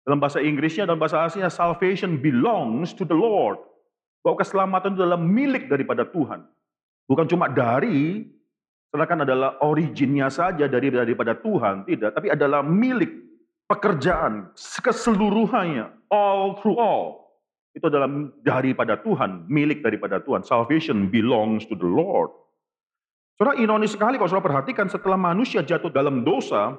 Dalam 0.00 0.16
bahasa 0.16 0.40
Inggrisnya, 0.40 0.88
dalam 0.88 0.96
bahasa 0.96 1.28
Asia, 1.28 1.52
salvation 1.52 2.16
belongs 2.16 2.96
to 2.96 3.04
the 3.04 3.12
Lord 3.12 3.73
bahwa 4.24 4.40
keselamatan 4.40 4.96
itu 4.96 5.04
adalah 5.04 5.20
milik 5.20 5.68
daripada 5.68 6.08
Tuhan. 6.08 6.48
Bukan 7.04 7.28
cuma 7.28 7.52
dari, 7.52 8.24
sedangkan 8.88 9.28
adalah 9.28 9.60
originnya 9.60 10.32
saja 10.32 10.64
dari 10.64 10.88
daripada 10.88 11.36
Tuhan, 11.36 11.84
tidak, 11.84 12.16
tapi 12.16 12.32
adalah 12.32 12.64
milik 12.64 13.12
pekerjaan, 13.68 14.48
keseluruhannya, 14.56 16.08
all 16.08 16.56
through 16.64 16.80
all, 16.80 17.36
itu 17.76 17.84
adalah 17.84 18.08
daripada 18.40 18.96
Tuhan, 18.96 19.44
milik 19.50 19.84
daripada 19.84 20.22
Tuhan. 20.24 20.40
Salvation 20.46 21.12
belongs 21.12 21.68
to 21.68 21.76
the 21.76 21.84
Lord. 21.84 22.32
Saudara 23.34 23.58
ironis 23.58 23.92
sekali 23.92 24.14
kalau 24.14 24.30
saudara 24.30 24.46
perhatikan 24.46 24.86
setelah 24.86 25.18
manusia 25.18 25.60
jatuh 25.60 25.90
dalam 25.90 26.22
dosa, 26.22 26.78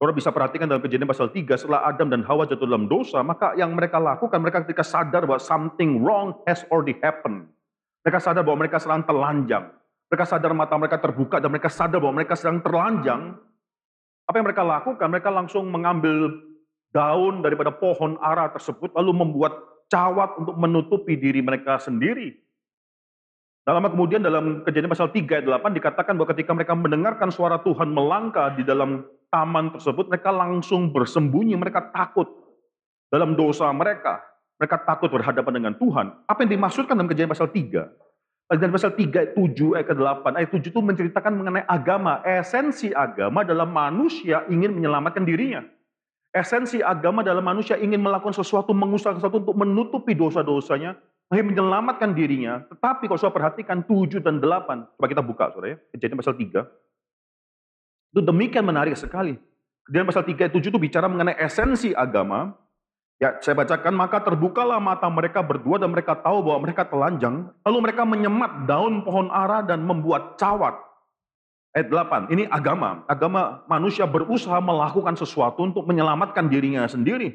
saudara 0.00 0.16
bisa 0.16 0.32
perhatikan 0.32 0.64
dalam 0.64 0.80
kejadian 0.80 1.12
pasal 1.12 1.28
3, 1.28 1.60
setelah 1.60 1.84
Adam 1.84 2.08
dan 2.08 2.24
Hawa 2.24 2.48
jatuh 2.48 2.64
dalam 2.64 2.88
dosa, 2.88 3.20
maka 3.20 3.52
yang 3.52 3.76
mereka 3.76 4.00
lakukan, 4.00 4.40
mereka 4.40 4.64
ketika 4.64 4.80
sadar 4.80 5.28
bahwa 5.28 5.36
something 5.36 6.00
wrong 6.00 6.40
has 6.48 6.64
already 6.72 6.96
happened. 7.04 7.44
Mereka 8.00 8.16
sadar 8.16 8.40
bahwa 8.40 8.64
mereka 8.64 8.80
sedang 8.80 9.04
telanjang. 9.04 9.68
Mereka 10.08 10.24
sadar 10.24 10.56
mata 10.56 10.72
mereka 10.80 10.96
terbuka 11.04 11.36
dan 11.36 11.52
mereka 11.52 11.68
sadar 11.68 12.00
bahwa 12.00 12.16
mereka 12.16 12.32
sedang 12.32 12.64
terlanjang. 12.64 13.36
Apa 14.24 14.40
yang 14.40 14.46
mereka 14.48 14.64
lakukan? 14.64 15.04
Mereka 15.04 15.28
langsung 15.28 15.68
mengambil 15.68 16.32
daun 16.96 17.44
daripada 17.44 17.68
pohon 17.68 18.16
ara 18.24 18.48
tersebut, 18.56 18.96
lalu 18.96 19.12
membuat 19.12 19.52
cawat 19.92 20.40
untuk 20.40 20.56
menutupi 20.56 21.20
diri 21.20 21.44
mereka 21.44 21.76
sendiri. 21.76 22.40
Dalam 23.68 23.84
kemudian 23.84 24.24
dalam 24.24 24.64
kejadian 24.64 24.88
pasal 24.88 25.12
3 25.12 25.28
ayat 25.28 25.44
8 25.44 25.76
dikatakan 25.76 26.16
bahwa 26.16 26.32
ketika 26.32 26.56
mereka 26.56 26.72
mendengarkan 26.72 27.28
suara 27.28 27.60
Tuhan 27.60 27.92
melangkah 27.92 28.56
di 28.56 28.64
dalam 28.64 29.04
taman 29.30 29.72
tersebut, 29.72 30.10
mereka 30.10 30.34
langsung 30.34 30.90
bersembunyi, 30.90 31.54
mereka 31.54 31.88
takut 31.94 32.28
dalam 33.08 33.38
dosa 33.38 33.70
mereka. 33.70 34.22
Mereka 34.60 34.84
takut 34.84 35.08
berhadapan 35.08 35.52
dengan 35.56 35.72
Tuhan. 35.80 36.28
Apa 36.28 36.44
yang 36.44 36.60
dimaksudkan 36.60 36.92
dalam 36.92 37.08
kejadian 37.08 37.32
pasal 37.32 37.48
3? 37.48 37.88
Kejadian 38.50 38.74
pasal 38.74 38.92
3, 38.92 39.32
7, 39.32 39.78
ayat 39.78 39.86
ke-8. 39.88 40.24
Ayat 40.36 40.50
7 40.52 40.68
itu 40.68 40.80
menceritakan 40.84 41.32
mengenai 41.32 41.64
agama. 41.64 42.20
Esensi 42.26 42.92
agama 42.92 43.40
dalam 43.46 43.72
manusia 43.72 44.44
ingin 44.52 44.76
menyelamatkan 44.76 45.24
dirinya. 45.24 45.64
Esensi 46.30 46.78
agama 46.84 47.24
dalam 47.24 47.42
manusia 47.42 47.80
ingin 47.80 48.04
melakukan 48.04 48.36
sesuatu, 48.36 48.76
mengusahakan 48.76 49.18
sesuatu 49.22 49.42
untuk 49.42 49.56
menutupi 49.56 50.12
dosa-dosanya, 50.12 50.98
ingin 51.32 51.56
menyelamatkan 51.56 52.12
dirinya. 52.12 52.66
Tetapi 52.68 53.08
kalau 53.08 53.18
saya 53.18 53.32
perhatikan 53.32 53.86
7 53.86 54.20
dan 54.20 54.44
8, 54.44 54.98
coba 54.98 55.06
kita 55.08 55.22
buka 55.24 55.54
saudara 55.56 55.74
ya, 55.74 55.76
kejadian 55.96 56.18
pasal 56.20 56.34
3. 56.36 56.66
Itu 58.10 58.20
demikian 58.22 58.66
menarik 58.66 58.98
sekali. 58.98 59.38
Kejadian 59.86 60.06
pasal 60.06 60.24
3 60.26 60.50
7 60.50 60.70
itu 60.70 60.78
bicara 60.78 61.06
mengenai 61.06 61.38
esensi 61.38 61.94
agama. 61.94 62.54
Ya, 63.20 63.36
saya 63.44 63.52
bacakan, 63.52 63.92
maka 63.92 64.24
terbukalah 64.24 64.80
mata 64.80 65.04
mereka 65.12 65.44
berdua 65.44 65.76
dan 65.76 65.92
mereka 65.92 66.16
tahu 66.16 66.40
bahwa 66.40 66.64
mereka 66.64 66.88
telanjang. 66.88 67.52
Lalu 67.68 67.78
mereka 67.84 68.02
menyemat 68.08 68.64
daun 68.64 69.04
pohon 69.04 69.28
ara 69.28 69.60
dan 69.60 69.84
membuat 69.84 70.40
cawat 70.40 70.90
Ayat 71.70 71.86
8, 71.86 72.34
ini 72.34 72.50
agama. 72.50 73.06
Agama 73.06 73.62
manusia 73.70 74.02
berusaha 74.02 74.58
melakukan 74.58 75.14
sesuatu 75.14 75.62
untuk 75.62 75.86
menyelamatkan 75.86 76.50
dirinya 76.50 76.82
sendiri. 76.90 77.30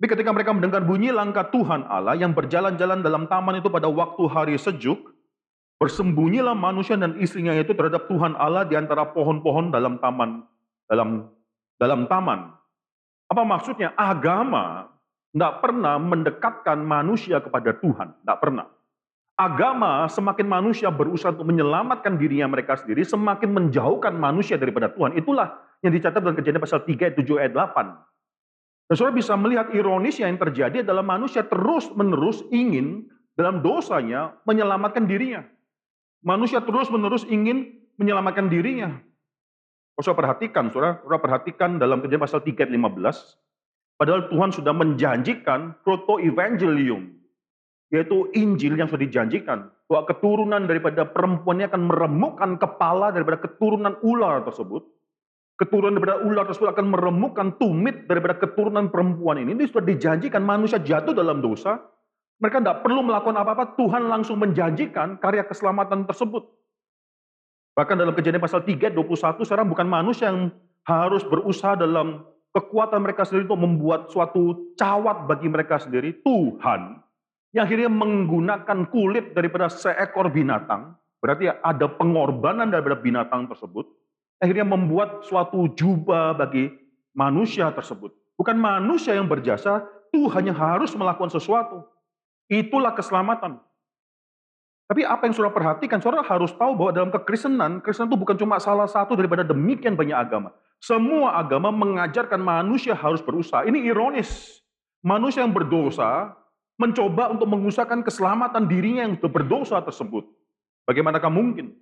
Tapi 0.00 0.06
ketika 0.16 0.32
mereka 0.32 0.56
mendengar 0.56 0.80
bunyi 0.80 1.12
langkah 1.12 1.52
Tuhan 1.52 1.84
Allah 1.84 2.16
yang 2.16 2.32
berjalan-jalan 2.32 3.04
dalam 3.04 3.28
taman 3.28 3.60
itu 3.60 3.68
pada 3.68 3.84
waktu 3.84 4.24
hari 4.32 4.56
sejuk, 4.56 4.96
bersembunyilah 5.84 6.56
manusia 6.56 6.96
dan 6.96 7.20
istrinya 7.20 7.52
itu 7.52 7.76
terhadap 7.76 8.08
Tuhan 8.08 8.32
Allah 8.40 8.64
di 8.64 8.72
antara 8.72 9.12
pohon-pohon 9.12 9.68
dalam 9.68 10.00
taman 10.00 10.48
dalam 10.88 11.28
dalam 11.76 12.08
taman. 12.08 12.56
Apa 13.28 13.44
maksudnya? 13.44 13.92
Agama 13.92 14.88
tidak 15.36 15.60
pernah 15.60 16.00
mendekatkan 16.00 16.80
manusia 16.80 17.44
kepada 17.44 17.76
Tuhan, 17.76 18.16
tidak 18.24 18.38
pernah 18.40 18.66
agama 19.34 20.06
semakin 20.06 20.46
manusia 20.46 20.88
berusaha 20.94 21.34
untuk 21.34 21.50
menyelamatkan 21.50 22.14
dirinya 22.14 22.46
mereka 22.46 22.78
sendiri, 22.78 23.02
semakin 23.02 23.50
menjauhkan 23.50 24.14
manusia 24.14 24.54
daripada 24.54 24.90
Tuhan. 24.94 25.18
Itulah 25.18 25.58
yang 25.82 25.90
dicatat 25.90 26.22
dalam 26.22 26.38
kejadian 26.38 26.62
pasal 26.62 26.86
3, 26.86 27.18
7, 27.18 27.42
ayat 27.42 27.52
8. 27.52 28.88
Dan 28.88 28.94
saudara 28.94 29.16
bisa 29.16 29.34
melihat 29.34 29.66
ironis 29.74 30.20
yang 30.20 30.36
terjadi 30.38 30.86
adalah 30.86 31.02
manusia 31.02 31.42
terus-menerus 31.44 32.46
ingin 32.52 33.10
dalam 33.34 33.64
dosanya 33.64 34.38
menyelamatkan 34.46 35.08
dirinya. 35.08 35.42
Manusia 36.24 36.64
terus-menerus 36.64 37.28
ingin 37.28 37.84
menyelamatkan 38.00 38.48
dirinya. 38.48 38.96
Saudara 40.00 40.34
perhatikan, 40.34 40.72
saudara, 40.72 41.20
perhatikan 41.20 41.76
dalam 41.78 42.00
kejadian 42.00 42.24
pasal 42.24 42.42
3 42.42 42.66
ayat 42.66 42.72
15, 42.72 44.00
padahal 44.00 44.26
Tuhan 44.32 44.50
sudah 44.50 44.74
menjanjikan 44.74 45.78
proto-evangelium, 45.86 47.14
yaitu 47.94 48.26
Injil 48.34 48.74
yang 48.74 48.90
sudah 48.90 49.06
dijanjikan 49.06 49.70
bahwa 49.86 50.02
keturunan 50.10 50.66
daripada 50.66 51.06
perempuan 51.06 51.62
ini 51.62 51.70
akan 51.70 51.82
meremukkan 51.86 52.50
kepala 52.58 53.14
daripada 53.14 53.38
keturunan 53.44 53.94
ular 54.02 54.42
tersebut. 54.42 54.82
Keturunan 55.54 55.94
daripada 55.94 56.18
ular 56.26 56.50
tersebut 56.50 56.74
akan 56.74 56.90
meremukkan 56.90 57.46
tumit 57.62 58.10
daripada 58.10 58.34
keturunan 58.34 58.90
perempuan 58.90 59.38
ini. 59.38 59.54
Ini 59.54 59.70
sudah 59.70 59.86
dijanjikan 59.86 60.42
manusia 60.42 60.82
jatuh 60.82 61.14
dalam 61.14 61.38
dosa. 61.38 61.78
Mereka 62.42 62.60
tidak 62.62 62.82
perlu 62.82 63.00
melakukan 63.06 63.36
apa-apa. 63.38 63.78
Tuhan 63.78 64.10
langsung 64.10 64.42
menjanjikan 64.42 65.18
karya 65.22 65.46
keselamatan 65.46 66.06
tersebut. 66.08 66.44
Bahkan 67.74 67.98
dalam 67.98 68.14
kejadian 68.14 68.42
pasal 68.42 68.62
3, 68.62 68.94
21, 68.94 69.42
sekarang 69.42 69.66
bukan 69.66 69.86
manusia 69.86 70.30
yang 70.30 70.54
harus 70.86 71.26
berusaha 71.26 71.74
dalam 71.74 72.22
kekuatan 72.54 73.02
mereka 73.02 73.26
sendiri 73.26 73.50
untuk 73.50 73.62
membuat 73.66 74.00
suatu 74.14 74.74
cawat 74.78 75.26
bagi 75.26 75.50
mereka 75.50 75.82
sendiri. 75.82 76.14
Tuhan 76.22 77.02
yang 77.54 77.66
akhirnya 77.66 77.90
menggunakan 77.90 78.78
kulit 78.90 79.34
daripada 79.34 79.70
seekor 79.70 80.30
binatang, 80.30 80.94
berarti 81.22 81.50
ada 81.50 81.86
pengorbanan 81.86 82.70
daripada 82.70 82.98
binatang 82.98 83.46
tersebut, 83.50 83.86
akhirnya 84.42 84.66
membuat 84.66 85.22
suatu 85.26 85.70
jubah 85.74 86.34
bagi 86.34 86.70
manusia 87.14 87.70
tersebut. 87.70 88.10
Bukan 88.34 88.58
manusia 88.58 89.14
yang 89.14 89.30
berjasa, 89.30 89.86
Tuhan 90.10 90.50
yang 90.50 90.58
harus 90.58 90.94
melakukan 90.98 91.30
sesuatu. 91.30 91.86
Itulah 92.48 92.92
keselamatan. 92.92 93.60
Tapi 94.84 95.00
apa 95.00 95.24
yang 95.24 95.32
saudara 95.32 95.56
perhatikan, 95.56 95.96
saudara 95.96 96.20
harus 96.20 96.52
tahu 96.52 96.76
bahwa 96.76 96.92
dalam 96.92 97.08
kekristenan, 97.08 97.80
Kristen 97.80 98.04
itu 98.04 98.20
bukan 98.20 98.36
cuma 98.36 98.60
salah 98.60 98.84
satu 98.84 99.16
daripada 99.16 99.40
demikian 99.40 99.96
banyak 99.96 100.12
agama. 100.12 100.52
Semua 100.76 101.40
agama 101.40 101.72
mengajarkan 101.72 102.36
manusia 102.36 102.92
harus 102.92 103.24
berusaha. 103.24 103.64
Ini 103.64 103.80
ironis. 103.88 104.60
Manusia 105.00 105.40
yang 105.40 105.56
berdosa 105.56 106.36
mencoba 106.76 107.32
untuk 107.32 107.48
mengusahakan 107.48 108.04
keselamatan 108.04 108.68
dirinya 108.68 109.08
yang 109.08 109.16
berdosa 109.16 109.80
tersebut. 109.80 110.28
Bagaimanakah 110.84 111.32
mungkin? 111.32 111.72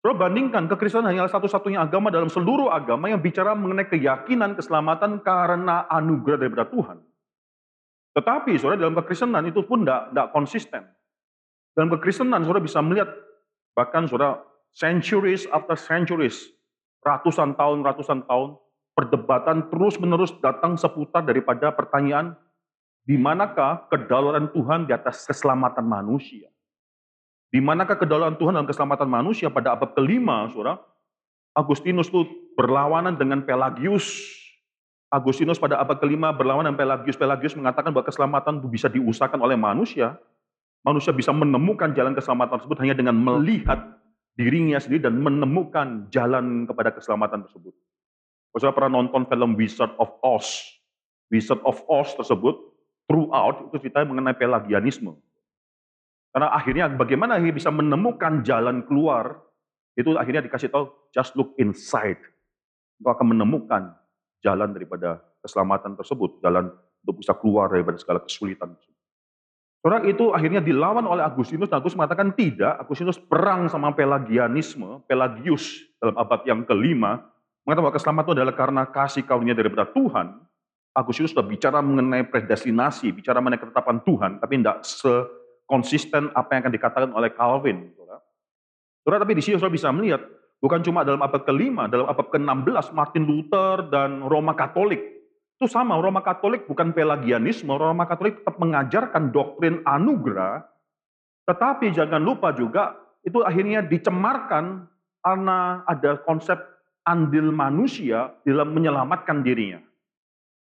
Saudara 0.00 0.28
bandingkan, 0.28 0.68
kekristenan 0.68 1.12
hanyalah 1.12 1.28
satu-satunya 1.28 1.80
agama 1.80 2.08
dalam 2.08 2.28
seluruh 2.28 2.72
agama 2.72 3.12
yang 3.12 3.20
bicara 3.20 3.52
mengenai 3.52 3.88
keyakinan 3.88 4.56
keselamatan 4.56 5.20
karena 5.20 5.84
anugerah 5.88 6.40
daripada 6.40 6.68
Tuhan. 6.68 7.04
Tetapi 8.14 8.58
saudara 8.58 8.82
dalam 8.86 8.98
kekristenan 8.98 9.46
itu 9.46 9.62
pun 9.62 9.86
tidak 9.86 10.34
konsisten. 10.34 10.82
Dalam 11.74 11.88
kekristenan 11.94 12.42
saudara 12.42 12.62
bisa 12.62 12.82
melihat 12.82 13.08
bahkan 13.78 14.10
saudara 14.10 14.42
centuries 14.74 15.46
after 15.50 15.78
centuries, 15.78 16.50
ratusan 17.06 17.54
tahun, 17.54 17.86
ratusan 17.86 18.26
tahun, 18.26 18.58
perdebatan 18.98 19.70
terus 19.70 19.96
menerus 20.02 20.34
datang 20.42 20.74
seputar 20.74 21.22
daripada 21.22 21.70
pertanyaan 21.70 22.34
di 23.06 23.16
manakah 23.16 23.86
kedaulatan 23.88 24.52
Tuhan 24.52 24.86
di 24.86 24.92
atas 24.92 25.24
keselamatan 25.24 25.86
manusia? 25.86 26.50
Di 27.50 27.58
manakah 27.58 27.98
kedaulatan 27.98 28.38
Tuhan 28.38 28.54
dalam 28.54 28.68
keselamatan 28.68 29.08
manusia 29.10 29.50
pada 29.50 29.74
abad 29.74 29.90
kelima, 29.94 30.46
saudara? 30.50 30.78
Agustinus 31.50 32.06
itu 32.06 32.22
berlawanan 32.54 33.18
dengan 33.18 33.42
Pelagius. 33.42 34.06
Agustinus 35.10 35.58
pada 35.58 35.82
abad 35.82 35.98
kelima 35.98 36.30
berlawanan 36.30 36.70
dengan 36.70 36.86
Pelagius. 36.86 37.18
Pelagius 37.18 37.58
mengatakan 37.58 37.90
bahwa 37.90 38.06
keselamatan 38.06 38.62
itu 38.62 38.68
bisa 38.70 38.86
diusahakan 38.86 39.42
oleh 39.42 39.58
manusia. 39.58 40.14
Manusia 40.86 41.10
bisa 41.10 41.34
menemukan 41.34 41.90
jalan 41.92 42.14
keselamatan 42.14 42.62
tersebut 42.62 42.78
hanya 42.80 42.94
dengan 42.94 43.18
melihat 43.18 44.00
dirinya 44.38 44.78
sendiri 44.78 45.10
dan 45.10 45.18
menemukan 45.18 46.08
jalan 46.14 46.64
kepada 46.64 46.94
keselamatan 46.94 47.42
tersebut. 47.44 47.74
Saya 48.56 48.70
pernah 48.70 49.02
nonton 49.02 49.26
film 49.26 49.58
Wizard 49.58 49.92
of 49.98 50.14
Oz. 50.22 50.46
Wizard 51.28 51.60
of 51.66 51.82
Oz 51.90 52.14
tersebut 52.14 52.56
throughout 53.10 53.66
itu 53.66 53.82
cerita 53.82 54.06
mengenai 54.06 54.38
pelagianisme. 54.38 55.18
Karena 56.30 56.54
akhirnya 56.54 56.86
bagaimana 56.86 57.42
dia 57.42 57.50
bisa 57.50 57.74
menemukan 57.74 58.46
jalan 58.46 58.86
keluar, 58.86 59.42
itu 59.98 60.14
akhirnya 60.14 60.46
dikasih 60.46 60.70
tahu, 60.70 60.86
just 61.10 61.34
look 61.34 61.52
inside. 61.58 62.22
Engkau 63.02 63.12
akan 63.18 63.26
menemukan 63.34 63.99
jalan 64.40 64.72
daripada 64.72 65.20
keselamatan 65.40 65.96
tersebut, 65.96 66.40
jalan 66.44 66.72
untuk 67.04 67.24
bisa 67.24 67.32
keluar 67.36 67.72
daripada 67.72 67.96
segala 67.96 68.20
kesulitan. 68.20 68.76
Saudara 69.80 70.04
itu 70.04 70.28
akhirnya 70.36 70.60
dilawan 70.60 71.08
oleh 71.08 71.24
Agustinus, 71.24 71.72
dan 71.72 71.80
Agustinus 71.80 72.04
mengatakan 72.04 72.36
tidak, 72.36 72.76
Agustinus 72.84 73.16
perang 73.16 73.64
sama 73.72 73.96
pelagianisme, 73.96 75.00
Pelagius 75.08 75.88
dalam 75.96 76.20
abad 76.20 76.44
yang 76.44 76.68
kelima, 76.68 77.24
mengatakan 77.64 77.84
bahwa 77.88 77.96
keselamatan 77.96 78.24
itu 78.28 78.34
adalah 78.36 78.56
karena 78.56 78.82
kasih 78.92 79.24
karunia 79.24 79.56
daripada 79.56 79.88
Tuhan, 79.88 80.36
Agustinus 80.92 81.32
sudah 81.32 81.46
bicara 81.46 81.80
mengenai 81.80 82.28
predestinasi, 82.28 83.08
bicara 83.14 83.40
mengenai 83.40 83.62
ketetapan 83.62 84.04
Tuhan, 84.04 84.30
tapi 84.36 84.52
tidak 84.60 84.84
sekonsisten 84.84 86.28
apa 86.36 86.50
yang 86.52 86.60
akan 86.66 86.74
dikatakan 86.76 87.10
oleh 87.16 87.30
Calvin. 87.32 87.94
Saudara, 87.96 88.18
saudara 89.00 89.20
tapi 89.24 89.32
di 89.38 89.42
sini 89.44 89.56
saudara 89.56 89.72
bisa 89.72 89.88
melihat 89.94 90.20
Bukan 90.60 90.84
cuma 90.84 91.08
dalam 91.08 91.24
abad 91.24 91.40
ke-5, 91.40 91.88
dalam 91.88 92.06
abad 92.06 92.26
ke-16 92.36 92.86
Martin 92.92 93.24
Luther 93.24 93.88
dan 93.88 94.20
Roma 94.20 94.52
Katolik. 94.52 95.00
Itu 95.56 95.64
sama, 95.68 95.96
Roma 95.96 96.20
Katolik 96.20 96.68
bukan 96.68 96.92
pelagianisme, 96.92 97.72
Roma 97.72 98.04
Katolik 98.04 98.44
tetap 98.44 98.60
mengajarkan 98.60 99.32
doktrin 99.32 99.80
anugerah, 99.88 100.68
tetapi 101.48 101.96
jangan 101.96 102.20
lupa 102.20 102.52
juga 102.52 102.92
itu 103.24 103.40
akhirnya 103.40 103.80
dicemarkan 103.84 104.84
karena 105.24 105.84
ada 105.88 106.20
konsep 106.24 106.60
andil 107.04 107.52
manusia 107.52 108.36
dalam 108.44 108.76
menyelamatkan 108.76 109.40
dirinya. 109.40 109.80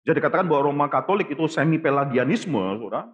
Jadi 0.05 0.19
katakan 0.21 0.47
bahwa 0.51 0.75
Roma 0.75 0.87
Katolik 0.91 1.31
itu 1.31 1.47
semi 1.47 1.79
pelagianisme, 1.79 2.59
saudara, 2.83 3.09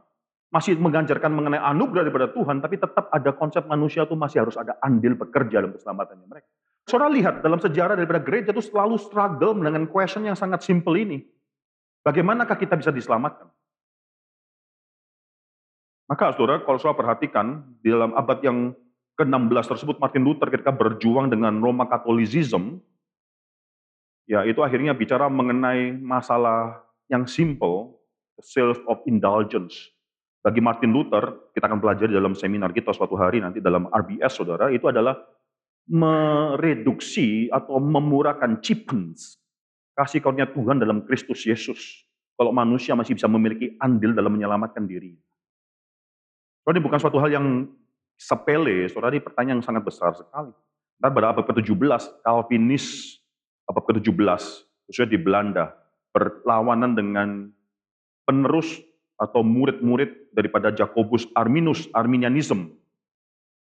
masih 0.51 0.75
mengajarkan 0.81 1.31
mengenai 1.31 1.63
anugerah 1.63 2.11
daripada 2.11 2.29
Tuhan, 2.35 2.59
tapi 2.59 2.77
tetap 2.77 3.07
ada 3.15 3.31
konsep 3.37 3.63
manusia 3.71 4.03
itu 4.03 4.19
masih 4.19 4.43
harus 4.43 4.59
ada 4.59 4.75
andil 4.83 5.15
bekerja 5.15 5.63
dalam 5.63 5.71
keselamatannya 5.71 6.27
mereka. 6.27 6.51
Saudara 6.89 7.13
lihat 7.13 7.35
dalam 7.45 7.61
sejarah 7.61 7.95
daripada 7.99 8.23
gereja 8.23 8.51
itu 8.55 8.65
selalu 8.65 8.97
struggle 8.97 9.57
dengan 9.57 9.85
question 9.91 10.25
yang 10.25 10.39
sangat 10.39 10.65
simple 10.65 10.97
ini. 10.97 11.23
Bagaimanakah 12.01 12.57
kita 12.57 12.81
bisa 12.81 12.89
diselamatkan? 12.89 13.51
Maka 16.11 16.35
saudara, 16.35 16.65
kalau 16.67 16.81
saudara 16.81 17.07
perhatikan, 17.07 17.63
di 17.85 17.93
dalam 17.93 18.11
abad 18.19 18.43
yang 18.43 18.75
ke-16 19.15 19.77
tersebut 19.77 19.97
Martin 20.03 20.27
Luther 20.27 20.51
ketika 20.51 20.75
berjuang 20.75 21.31
dengan 21.31 21.61
Roma 21.63 21.87
Katolisism, 21.87 22.83
ya 24.27 24.43
itu 24.43 24.59
akhirnya 24.65 24.91
bicara 24.91 25.31
mengenai 25.31 25.95
masalah 25.95 26.83
yang 27.07 27.31
simple, 27.31 28.01
self 28.43 28.81
of 28.91 28.99
indulgence. 29.07 29.93
Bagi 30.41 30.59
Martin 30.65 30.91
Luther, 30.91 31.53
kita 31.53 31.69
akan 31.69 31.79
pelajari 31.79 32.17
dalam 32.17 32.33
seminar 32.33 32.73
kita 32.73 32.97
suatu 32.97 33.13
hari 33.15 33.45
nanti 33.45 33.61
dalam 33.61 33.87
RBS 33.93 34.41
saudara, 34.41 34.73
itu 34.73 34.89
adalah 34.89 35.15
mereduksi 35.91 37.51
atau 37.51 37.83
memurahkan 37.83 38.63
cheapens 38.63 39.43
kasih 39.99 40.23
karunia 40.23 40.47
Tuhan 40.49 40.79
dalam 40.81 41.03
Kristus 41.05 41.45
Yesus. 41.45 42.07
Kalau 42.39 42.57
manusia 42.57 42.97
masih 42.97 43.19
bisa 43.19 43.29
memiliki 43.29 43.77
andil 43.77 44.17
dalam 44.17 44.33
menyelamatkan 44.33 44.89
diri. 44.89 45.13
Soalnya 46.65 46.81
ini 46.81 46.87
bukan 46.89 46.99
suatu 47.03 47.21
hal 47.21 47.29
yang 47.37 47.69
sepele, 48.17 48.89
saudara 48.89 49.13
ini 49.13 49.21
pertanyaan 49.21 49.61
yang 49.61 49.67
sangat 49.67 49.85
besar 49.85 50.17
sekali. 50.17 50.55
Ntar 51.01 51.11
pada 51.13 51.37
abad 51.37 51.45
ke-17, 51.53 52.25
Calvinis 52.25 53.17
abad 53.69 53.85
ke-17, 53.93 54.43
khususnya 54.89 55.09
di 55.09 55.19
Belanda, 55.21 55.77
berlawanan 56.17 56.97
dengan 56.97 57.29
penerus 58.25 58.81
atau 59.21 59.45
murid-murid 59.45 60.33
daripada 60.33 60.73
Jacobus 60.73 61.29
Arminus, 61.37 61.93
Arminianism. 61.93 62.73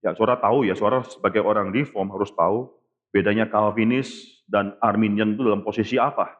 Ya, 0.04 0.12
saudara 0.12 0.36
tahu 0.36 0.68
ya, 0.68 0.76
saudara 0.76 1.00
sebagai 1.08 1.40
orang 1.40 1.72
reform 1.72 2.12
harus 2.12 2.28
tahu 2.36 2.68
bedanya 3.16 3.48
Calvinis 3.48 4.44
dan 4.52 4.76
Arminian 4.84 5.40
itu 5.40 5.48
dalam 5.48 5.64
posisi 5.64 5.96
apa. 5.96 6.36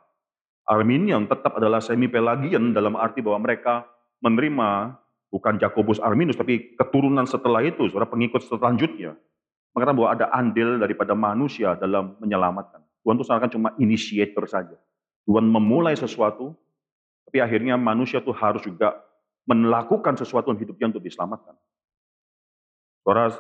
Arminian 0.68 1.32
tetap 1.32 1.56
adalah 1.56 1.80
semi-pelagian 1.80 2.76
dalam 2.76 3.00
arti 3.00 3.24
bahwa 3.24 3.48
mereka 3.48 3.88
menerima 4.20 5.00
bukan 5.32 5.60
Jacobus 5.60 6.04
Arminus, 6.04 6.36
tapi 6.36 6.76
keturunan 6.76 7.24
setelah 7.24 7.64
itu, 7.64 7.88
saudara 7.88 8.08
pengikut 8.12 8.44
selanjutnya. 8.44 9.16
Mengatakan 9.74 9.96
bahwa 9.96 10.10
ada 10.14 10.26
andil 10.36 10.78
daripada 10.78 11.18
manusia 11.18 11.74
dalam 11.80 12.20
menyelamatkan. 12.22 12.84
Tuhan 13.04 13.16
itu 13.18 13.26
seakan 13.26 13.50
cuma 13.52 13.70
initiator 13.82 14.46
saja. 14.46 14.78
Tuhan 15.26 15.48
memulai 15.48 15.98
sesuatu, 15.98 16.54
tapi 17.28 17.40
akhirnya 17.42 17.80
manusia 17.80 18.20
itu 18.20 18.32
harus 18.36 18.62
juga 18.64 18.94
melakukan 19.48 20.16
sesuatu 20.16 20.52
dalam 20.52 20.62
hidupnya 20.62 20.94
untuk 20.94 21.04
diselamatkan. 21.04 21.56
Saudara, 23.04 23.36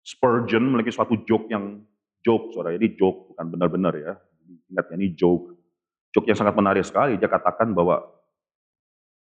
Spurgeon 0.00 0.64
memiliki 0.64 0.92
suatu 0.92 1.20
joke 1.28 1.52
yang 1.52 1.84
joke, 2.24 2.52
saudara. 2.56 2.76
Ini 2.76 2.96
joke, 2.96 3.32
bukan 3.34 3.46
benar-benar 3.52 3.94
ya. 3.96 4.12
Ingat 4.72 4.86
ini 4.96 5.12
joke. 5.12 5.56
Joke 6.10 6.26
yang 6.26 6.38
sangat 6.38 6.56
menarik 6.56 6.82
sekali. 6.82 7.20
Dia 7.20 7.30
katakan 7.30 7.70
bahwa 7.76 8.02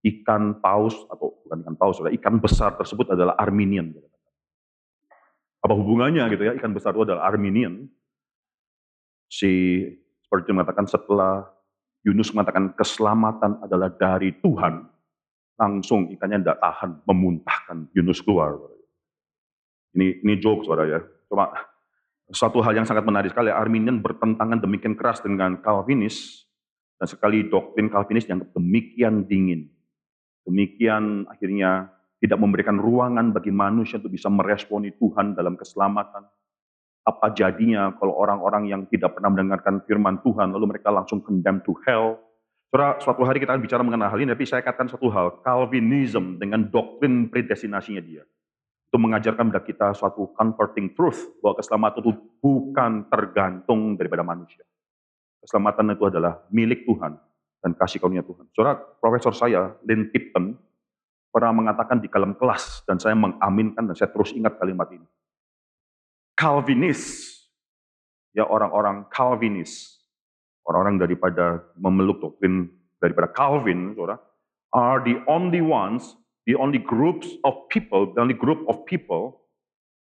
ikan 0.04 0.60
paus, 0.60 0.98
atau 1.08 1.32
bukan 1.48 1.64
ikan 1.64 1.76
paus, 1.80 1.96
saudara, 2.02 2.14
ikan 2.18 2.36
besar 2.42 2.76
tersebut 2.76 3.16
adalah 3.16 3.40
Arminian. 3.40 3.94
Apa 5.64 5.74
hubungannya 5.80 6.28
gitu 6.36 6.44
ya, 6.44 6.54
ikan 6.60 6.76
besar 6.76 6.92
itu 6.92 7.08
adalah 7.08 7.24
Arminian. 7.32 7.88
Si 9.32 9.82
Spurgeon 10.28 10.60
mengatakan 10.60 10.86
setelah 10.86 11.48
Yunus 12.04 12.36
mengatakan 12.36 12.76
keselamatan 12.76 13.64
adalah 13.64 13.88
dari 13.88 14.36
Tuhan, 14.44 14.84
langsung 15.56 16.12
ikannya 16.12 16.44
tidak 16.44 16.60
tahan 16.60 16.92
memuntahkan 17.08 17.88
Yunus 17.96 18.20
keluar. 18.20 18.60
Ini 19.94 20.26
ini 20.26 20.34
joke 20.42 20.66
saudara 20.66 20.90
ya. 20.90 21.00
Cuma 21.30 21.54
satu 22.34 22.66
hal 22.66 22.74
yang 22.74 22.88
sangat 22.90 23.06
menarik 23.06 23.30
sekali, 23.30 23.54
Arminian 23.54 24.02
bertentangan 24.02 24.58
demikian 24.58 24.98
keras 24.98 25.22
dengan 25.22 25.62
Calvinis, 25.62 26.50
dan 26.98 27.06
sekali 27.06 27.46
doktrin 27.46 27.94
Calvinis 27.94 28.26
yang 28.26 28.42
demikian 28.58 29.30
dingin. 29.30 29.70
Demikian 30.44 31.30
akhirnya 31.30 31.94
tidak 32.18 32.42
memberikan 32.42 32.82
ruangan 32.82 33.36
bagi 33.36 33.54
manusia 33.54 34.02
untuk 34.02 34.18
bisa 34.18 34.34
meresponi 34.34 34.96
Tuhan 34.98 35.38
dalam 35.38 35.54
keselamatan. 35.54 36.26
Apa 37.04 37.36
jadinya 37.36 37.92
kalau 38.00 38.16
orang-orang 38.16 38.72
yang 38.72 38.82
tidak 38.88 39.20
pernah 39.20 39.30
mendengarkan 39.30 39.84
firman 39.84 40.24
Tuhan, 40.24 40.56
lalu 40.56 40.76
mereka 40.76 40.90
langsung 40.90 41.20
condemn 41.20 41.60
to 41.62 41.76
hell. 41.84 42.18
Saudara, 42.72 42.98
suatu 42.98 43.22
hari 43.28 43.44
kita 43.44 43.54
akan 43.54 43.62
bicara 43.62 43.84
mengenai 43.86 44.10
hal 44.10 44.18
ini, 44.24 44.34
tapi 44.34 44.48
saya 44.50 44.66
katakan 44.66 44.90
satu 44.90 45.12
hal, 45.12 45.44
Calvinism 45.46 46.42
dengan 46.42 46.66
doktrin 46.72 47.30
predestinasinya 47.30 48.02
dia 48.02 48.24
itu 48.94 49.02
mengajarkan 49.02 49.50
kepada 49.50 49.66
kita 49.66 49.88
suatu 49.98 50.30
comforting 50.38 50.94
truth 50.94 51.42
bahwa 51.42 51.58
keselamatan 51.58 52.06
itu 52.06 52.14
bukan 52.38 53.10
tergantung 53.10 53.98
daripada 53.98 54.22
manusia. 54.22 54.62
Keselamatan 55.42 55.98
itu 55.98 56.06
adalah 56.14 56.46
milik 56.54 56.86
Tuhan 56.86 57.18
dan 57.58 57.74
kasih 57.74 57.98
karunia 57.98 58.22
Tuhan. 58.22 58.46
Saudara, 58.54 58.78
profesor 58.78 59.34
saya, 59.34 59.74
Lynn 59.82 60.14
Tipton, 60.14 60.54
pernah 61.34 61.50
mengatakan 61.58 62.06
di 62.06 62.06
dalam 62.06 62.38
kelas, 62.38 62.86
dan 62.86 63.02
saya 63.02 63.18
mengaminkan 63.18 63.82
dan 63.90 63.98
saya 63.98 64.14
terus 64.14 64.30
ingat 64.38 64.62
kalimat 64.62 64.86
ini. 64.94 65.10
Calvinis, 66.38 67.34
ya 68.30 68.46
orang-orang 68.46 69.10
Calvinis, 69.10 70.06
orang-orang 70.70 71.02
daripada 71.02 71.66
memeluk 71.82 72.22
doktrin 72.22 72.70
daripada 73.02 73.26
Calvin, 73.34 73.98
saudara, 73.98 74.22
are 74.70 75.02
the 75.02 75.18
only 75.26 75.66
ones 75.66 76.14
the 76.48 76.56
only 76.56 76.80
groups 76.80 77.28
of 77.44 77.68
people, 77.72 78.12
the 78.12 78.22
only 78.22 78.36
group 78.36 78.64
of 78.68 78.84
people 78.84 79.44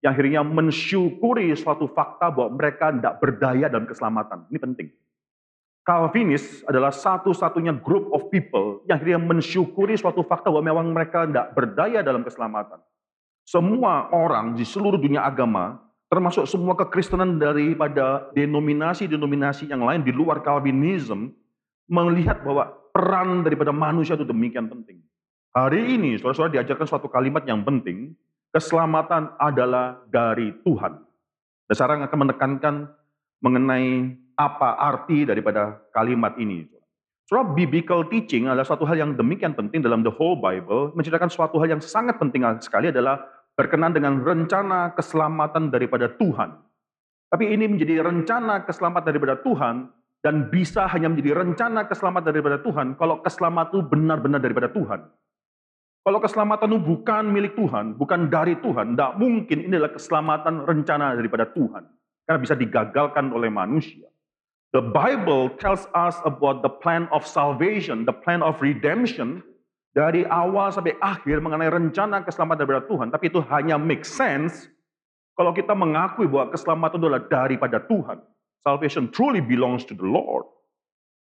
yang 0.01 0.17
akhirnya 0.17 0.41
mensyukuri 0.41 1.53
suatu 1.53 1.85
fakta 1.85 2.33
bahwa 2.33 2.57
mereka 2.57 2.89
tidak 2.89 3.21
berdaya 3.21 3.69
dalam 3.69 3.85
keselamatan. 3.85 4.49
Ini 4.49 4.57
penting. 4.57 4.87
Calvinis 5.81 6.61
adalah 6.65 6.93
satu-satunya 6.93 7.73
group 7.81 8.09
of 8.13 8.29
people 8.29 8.85
yang 8.85 9.01
akhirnya 9.01 9.21
mensyukuri 9.21 9.97
suatu 9.97 10.21
fakta 10.25 10.49
bahwa 10.49 10.61
memang 10.61 10.93
mereka 10.93 11.25
tidak 11.25 11.53
berdaya 11.57 12.05
dalam 12.05 12.21
keselamatan. 12.21 12.81
Semua 13.45 14.09
orang 14.13 14.53
di 14.53 14.61
seluruh 14.61 15.01
dunia 15.01 15.25
agama, 15.25 15.81
termasuk 16.09 16.45
semua 16.45 16.77
kekristenan 16.77 17.41
daripada 17.41 18.29
denominasi-denominasi 18.37 19.69
yang 19.69 19.81
lain 19.81 20.05
di 20.05 20.13
luar 20.13 20.45
Calvinism, 20.45 21.33
melihat 21.89 22.45
bahwa 22.45 22.73
peran 22.93 23.41
daripada 23.41 23.73
manusia 23.73 24.13
itu 24.13 24.25
demikian 24.25 24.69
penting. 24.69 25.01
Hari 25.51 25.99
ini, 25.99 26.15
saudara-saudara 26.15 26.63
diajarkan 26.63 26.87
suatu 26.87 27.11
kalimat 27.11 27.43
yang 27.43 27.67
penting, 27.67 28.15
keselamatan 28.55 29.35
adalah 29.35 29.99
dari 30.07 30.55
Tuhan. 30.63 30.95
Dan 31.67 31.73
sekarang 31.75 32.07
akan 32.07 32.17
menekankan 32.23 32.75
mengenai 33.43 34.15
apa 34.39 34.79
arti 34.79 35.27
daripada 35.27 35.75
kalimat 35.91 36.39
ini. 36.39 36.63
Saudara, 37.27 37.51
biblical 37.51 38.07
teaching 38.07 38.47
adalah 38.47 38.63
suatu 38.63 38.87
hal 38.87 38.95
yang 38.95 39.19
demikian 39.19 39.51
penting 39.51 39.83
dalam 39.83 40.07
the 40.07 40.13
whole 40.15 40.39
Bible, 40.39 40.95
menceritakan 40.95 41.27
suatu 41.27 41.59
hal 41.59 41.75
yang 41.75 41.83
sangat 41.83 42.15
penting 42.15 42.47
sekali 42.63 42.87
adalah 42.87 43.19
berkenan 43.59 43.91
dengan 43.91 44.23
rencana 44.23 44.95
keselamatan 44.95 45.67
daripada 45.67 46.07
Tuhan. 46.15 46.63
Tapi 47.27 47.51
ini 47.51 47.67
menjadi 47.67 47.99
rencana 47.99 48.63
keselamatan 48.63 49.07
daripada 49.07 49.35
Tuhan 49.43 49.91
dan 50.23 50.47
bisa 50.47 50.87
hanya 50.87 51.11
menjadi 51.11 51.43
rencana 51.43 51.91
keselamatan 51.91 52.31
daripada 52.31 52.57
Tuhan 52.63 52.95
kalau 52.95 53.19
keselamatan 53.19 53.67
itu 53.67 53.79
benar-benar 53.83 54.39
daripada 54.39 54.71
Tuhan. 54.71 55.11
Kalau 56.01 56.17
keselamatan 56.17 56.73
itu 56.73 56.79
bukan 56.81 57.23
milik 57.29 57.53
Tuhan, 57.53 57.93
bukan 57.93 58.25
dari 58.33 58.57
Tuhan, 58.57 58.97
tidak 58.97 59.21
mungkin 59.21 59.57
ini 59.69 59.77
adalah 59.77 59.93
keselamatan 59.93 60.65
rencana 60.65 61.13
daripada 61.13 61.45
Tuhan. 61.53 61.85
Karena 62.25 62.39
bisa 62.41 62.57
digagalkan 62.57 63.29
oleh 63.29 63.53
manusia. 63.53 64.09
The 64.73 64.81
Bible 64.81 65.53
tells 65.61 65.85
us 65.93 66.17
about 66.25 66.65
the 66.65 66.71
plan 66.71 67.05
of 67.13 67.27
salvation, 67.27 68.07
the 68.07 68.15
plan 68.15 68.41
of 68.41 68.57
redemption, 68.63 69.45
dari 69.91 70.23
awal 70.31 70.71
sampai 70.71 70.95
akhir 71.03 71.43
mengenai 71.43 71.67
rencana 71.67 72.23
keselamatan 72.23 72.63
daripada 72.63 72.87
Tuhan. 72.87 73.07
Tapi 73.11 73.25
itu 73.27 73.39
hanya 73.51 73.75
make 73.75 74.07
sense 74.07 74.71
kalau 75.35 75.51
kita 75.51 75.75
mengakui 75.75 76.25
bahwa 76.25 76.55
keselamatan 76.55 76.97
itu 76.97 77.07
adalah 77.11 77.25
daripada 77.27 77.77
Tuhan. 77.83 78.23
Salvation 78.63 79.11
truly 79.11 79.43
belongs 79.43 79.83
to 79.83 79.93
the 79.97 80.05
Lord. 80.05 80.47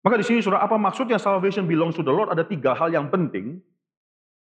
Maka 0.02 0.18
di 0.18 0.26
sini 0.26 0.38
saudara, 0.42 0.66
apa 0.66 0.78
maksudnya 0.78 1.18
salvation 1.18 1.66
belongs 1.66 1.94
to 1.98 2.04
the 2.06 2.10
Lord? 2.10 2.30
Ada 2.30 2.46
tiga 2.46 2.74
hal 2.74 2.90
yang 2.90 3.10
penting. 3.10 3.62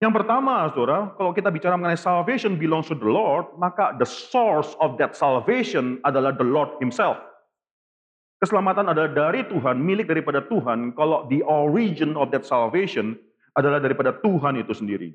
Yang 0.02 0.18
pertama, 0.18 0.66
saudara, 0.74 1.14
kalau 1.14 1.30
kita 1.30 1.54
bicara 1.54 1.78
mengenai 1.78 1.94
salvation 1.94 2.58
belongs 2.58 2.90
to 2.90 2.98
the 2.98 3.06
Lord, 3.06 3.54
maka 3.62 3.94
the 4.02 4.08
source 4.10 4.74
of 4.82 4.98
that 4.98 5.14
salvation 5.14 6.02
adalah 6.02 6.34
the 6.34 6.42
Lord 6.42 6.74
Himself. 6.82 7.22
Keselamatan 8.42 8.90
adalah 8.90 9.14
dari 9.14 9.46
Tuhan, 9.46 9.78
milik 9.78 10.10
daripada 10.10 10.42
Tuhan. 10.50 10.98
Kalau 10.98 11.30
the 11.30 11.46
origin 11.46 12.18
of 12.18 12.34
that 12.34 12.42
salvation 12.42 13.14
adalah 13.54 13.78
daripada 13.78 14.18
Tuhan 14.26 14.58
itu 14.58 14.74
sendiri. 14.74 15.14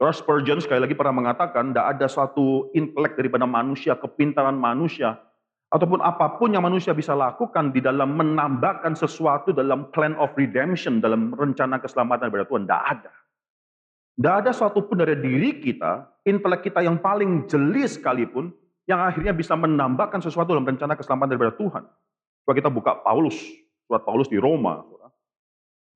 Saudara 0.00 0.16
Spurgeon 0.16 0.64
sekali 0.64 0.80
lagi 0.80 0.96
pernah 0.96 1.12
mengatakan, 1.12 1.76
tidak 1.76 2.00
ada 2.00 2.06
suatu 2.08 2.72
intelek 2.72 3.12
daripada 3.12 3.44
manusia, 3.44 3.92
kepintaran 3.92 4.56
manusia, 4.56 5.20
ataupun 5.68 6.00
apa 6.00 6.40
pun 6.40 6.56
yang 6.56 6.64
manusia 6.64 6.96
bisa 6.96 7.12
lakukan 7.12 7.76
di 7.76 7.84
dalam 7.84 8.16
menambahkan 8.16 8.96
sesuatu 8.96 9.52
dalam 9.52 9.92
plan 9.92 10.16
of 10.16 10.32
redemption, 10.32 11.04
dalam 11.04 11.36
rencana 11.36 11.76
keselamatan 11.76 12.32
daripada 12.32 12.48
Tuhan. 12.48 12.64
Tidak 12.64 12.84
ada. 12.96 13.12
Tidak 14.18 14.34
ada 14.34 14.50
suatu 14.50 14.82
pun 14.82 14.98
dari 14.98 15.14
diri 15.14 15.62
kita, 15.62 16.26
intelek 16.26 16.66
kita 16.66 16.82
yang 16.82 16.98
paling 16.98 17.46
jeli 17.46 17.86
sekalipun, 17.86 18.50
yang 18.90 18.98
akhirnya 18.98 19.30
bisa 19.30 19.54
menambahkan 19.54 20.18
sesuatu 20.18 20.58
dalam 20.58 20.66
rencana 20.66 20.98
keselamatan 20.98 21.38
daripada 21.38 21.54
Tuhan. 21.54 21.86
Coba 22.42 22.52
kita 22.58 22.66
buka 22.66 22.98
Paulus, 22.98 23.38
surat 23.86 24.02
Paulus 24.02 24.26
di 24.26 24.42
Roma. 24.42 24.82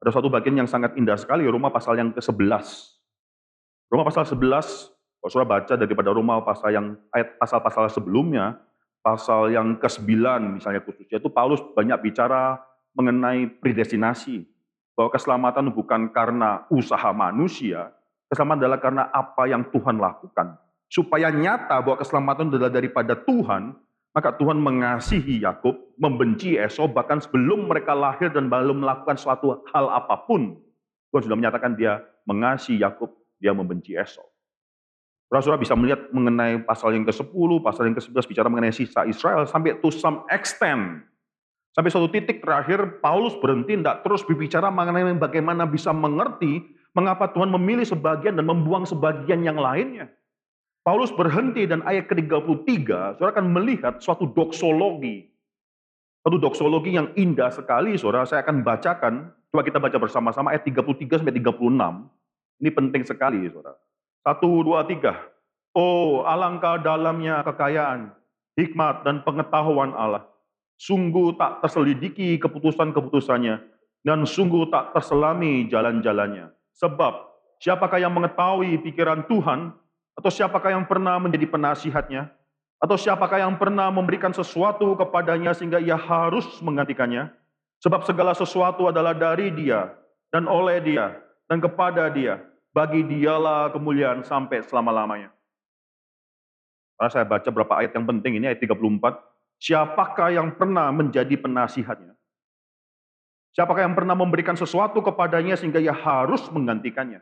Ada 0.03 0.19
satu 0.19 0.31
bagian 0.31 0.55
yang 0.55 0.71
sangat 0.71 0.95
indah 0.95 1.19
sekali, 1.19 1.43
Roma 1.51 1.75
pasal 1.75 1.99
yang 1.99 2.15
ke-11. 2.15 2.63
Roma 3.91 4.07
pasal 4.07 4.23
11, 4.23 4.39
kalau 5.23 5.31
saudara 5.31 5.59
baca 5.59 5.75
daripada 5.79 6.11
Roma 6.11 6.43
pasal 6.43 6.75
yang 6.75 6.87
ayat 7.15 7.39
pasal-pasal 7.39 7.91
sebelumnya, 7.91 8.59
pasal 9.03 9.51
yang 9.51 9.79
ke-9 9.79 10.11
misalnya 10.59 10.83
khususnya 10.83 11.19
itu 11.19 11.31
Paulus 11.31 11.63
banyak 11.75 11.99
bicara 12.03 12.59
mengenai 12.95 13.51
predestinasi. 13.59 14.47
Bahwa 14.95 15.11
keselamatan 15.11 15.71
bukan 15.71 16.11
karena 16.11 16.67
usaha 16.69 17.15
manusia, 17.15 17.95
keselamatan 18.33 18.65
adalah 18.65 18.81
karena 18.81 19.13
apa 19.13 19.45
yang 19.45 19.69
Tuhan 19.69 20.01
lakukan. 20.01 20.57
Supaya 20.89 21.29
nyata 21.29 21.85
bahwa 21.85 22.01
keselamatan 22.01 22.49
adalah 22.49 22.73
daripada 22.73 23.13
Tuhan, 23.13 23.77
maka 24.17 24.33
Tuhan 24.37 24.57
mengasihi 24.57 25.45
Yakub, 25.45 25.77
membenci 26.01 26.57
Esau, 26.57 26.89
bahkan 26.89 27.21
sebelum 27.21 27.69
mereka 27.69 27.93
lahir 27.93 28.33
dan 28.33 28.49
belum 28.49 28.81
melakukan 28.81 29.21
suatu 29.21 29.61
hal 29.73 29.89
apa 29.93 30.25
pun. 30.25 30.57
Tuhan 31.13 31.29
sudah 31.29 31.37
menyatakan 31.37 31.77
dia 31.77 32.01
mengasihi 32.25 32.81
Yakub, 32.81 33.13
dia 33.37 33.53
membenci 33.53 33.93
Esau. 33.93 34.25
Saudara 35.33 35.57
bisa 35.57 35.73
melihat 35.73 36.13
mengenai 36.13 36.61
pasal 36.61 36.93
yang 36.93 37.09
ke-10, 37.09 37.49
pasal 37.65 37.89
yang 37.89 37.97
ke-11 37.97 38.25
bicara 38.29 38.53
mengenai 38.53 38.69
sisa 38.69 39.09
Israel 39.09 39.49
sampai 39.49 39.81
to 39.81 39.89
some 39.89 40.29
extent. 40.29 41.09
Sampai 41.73 41.89
suatu 41.89 42.13
titik 42.13 42.45
terakhir 42.45 43.01
Paulus 43.01 43.33
berhenti 43.41 43.81
tidak 43.81 44.05
terus 44.05 44.21
berbicara 44.29 44.69
mengenai 44.69 45.17
bagaimana 45.17 45.65
bisa 45.65 45.89
mengerti 45.89 46.61
mengapa 46.93 47.29
Tuhan 47.33 47.49
memilih 47.49 47.89
sebagian 47.89 48.37
dan 48.37 48.45
membuang 48.45 48.85
sebagian 48.85 49.45
yang 49.45 49.57
lainnya. 49.57 50.13
Paulus 50.83 51.15
berhenti 51.15 51.63
dan 51.65 51.81
ayat 51.87 52.11
ke-33, 52.11 53.17
saudara 53.17 53.39
akan 53.39 53.47
melihat 53.55 54.03
suatu 54.03 54.27
doksologi. 54.27 55.31
Suatu 56.23 56.39
doksologi 56.43 56.99
yang 56.99 57.15
indah 57.15 57.55
sekali, 57.55 57.95
saudara. 57.95 58.27
Saya 58.27 58.43
akan 58.43 58.67
bacakan, 58.67 59.31
coba 59.51 59.63
kita 59.63 59.79
baca 59.79 59.97
bersama-sama 59.99 60.51
ayat 60.51 60.67
33 60.67 61.23
sampai 61.23 61.39
36. 61.39 61.55
Ini 62.63 62.71
penting 62.75 63.03
sekali, 63.07 63.47
saudara. 63.47 63.79
Satu, 64.23 64.63
dua, 64.67 64.87
tiga. 64.87 65.19
Oh, 65.75 66.27
alangkah 66.27 66.83
dalamnya 66.83 67.43
kekayaan, 67.47 68.11
hikmat, 68.59 69.07
dan 69.07 69.23
pengetahuan 69.23 69.95
Allah. 69.95 70.27
Sungguh 70.83 71.39
tak 71.39 71.63
terselidiki 71.63 72.43
keputusan-keputusannya, 72.43 73.55
dan 74.03 74.27
sungguh 74.27 74.67
tak 74.67 74.99
terselami 74.99 75.71
jalan-jalannya. 75.71 76.51
Sebab, 76.77 77.29
siapakah 77.61 78.01
yang 78.01 78.13
mengetahui 78.13 78.81
pikiran 78.81 79.25
Tuhan, 79.29 79.73
atau 80.17 80.31
siapakah 80.31 80.73
yang 80.73 80.85
pernah 80.85 81.17
menjadi 81.17 81.49
penasihatnya? 81.49 82.29
Atau 82.83 82.99
siapakah 82.99 83.39
yang 83.39 83.55
pernah 83.57 83.89
memberikan 83.95 84.35
sesuatu 84.35 84.99
kepadanya 84.99 85.55
sehingga 85.55 85.79
ia 85.79 85.95
harus 85.95 86.45
menggantikannya? 86.61 87.31
Sebab 87.83 88.07
segala 88.07 88.35
sesuatu 88.35 88.91
adalah 88.91 89.15
dari 89.15 89.51
dia, 89.55 89.91
dan 90.35 90.47
oleh 90.51 90.83
dia, 90.83 91.19
dan 91.47 91.59
kepada 91.63 92.11
dia. 92.11 92.43
Bagi 92.73 93.05
dialah 93.05 93.69
kemuliaan 93.69 94.25
sampai 94.25 94.65
selama-lamanya. 94.65 95.29
Saya 96.97 97.27
baca 97.29 97.45
beberapa 97.53 97.77
ayat 97.77 97.93
yang 97.93 98.09
penting 98.09 98.41
ini, 98.41 98.49
ayat 98.49 98.65
34. 98.65 99.21
Siapakah 99.61 100.33
yang 100.33 100.49
pernah 100.57 100.89
menjadi 100.89 101.37
penasihatnya? 101.37 102.17
Siapakah 103.53 103.85
yang 103.85 103.93
pernah 103.93 104.17
memberikan 104.17 104.57
sesuatu 104.57 105.05
kepadanya 105.05 105.61
sehingga 105.61 105.77
ia 105.77 105.93
harus 105.93 106.49
menggantikannya? 106.49 107.21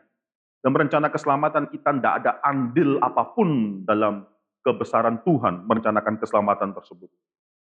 Dan 0.63 0.71
rencana 0.71 1.11
keselamatan 1.11 1.67
kita 1.67 1.91
tidak 1.91 2.13
ada 2.23 2.31
andil 2.45 3.01
apa 3.03 3.35
pun 3.35 3.81
dalam 3.83 4.23
kebesaran 4.63 5.19
Tuhan 5.27 5.67
merencanakan 5.67 6.21
keselamatan 6.21 6.71
tersebut. 6.71 7.09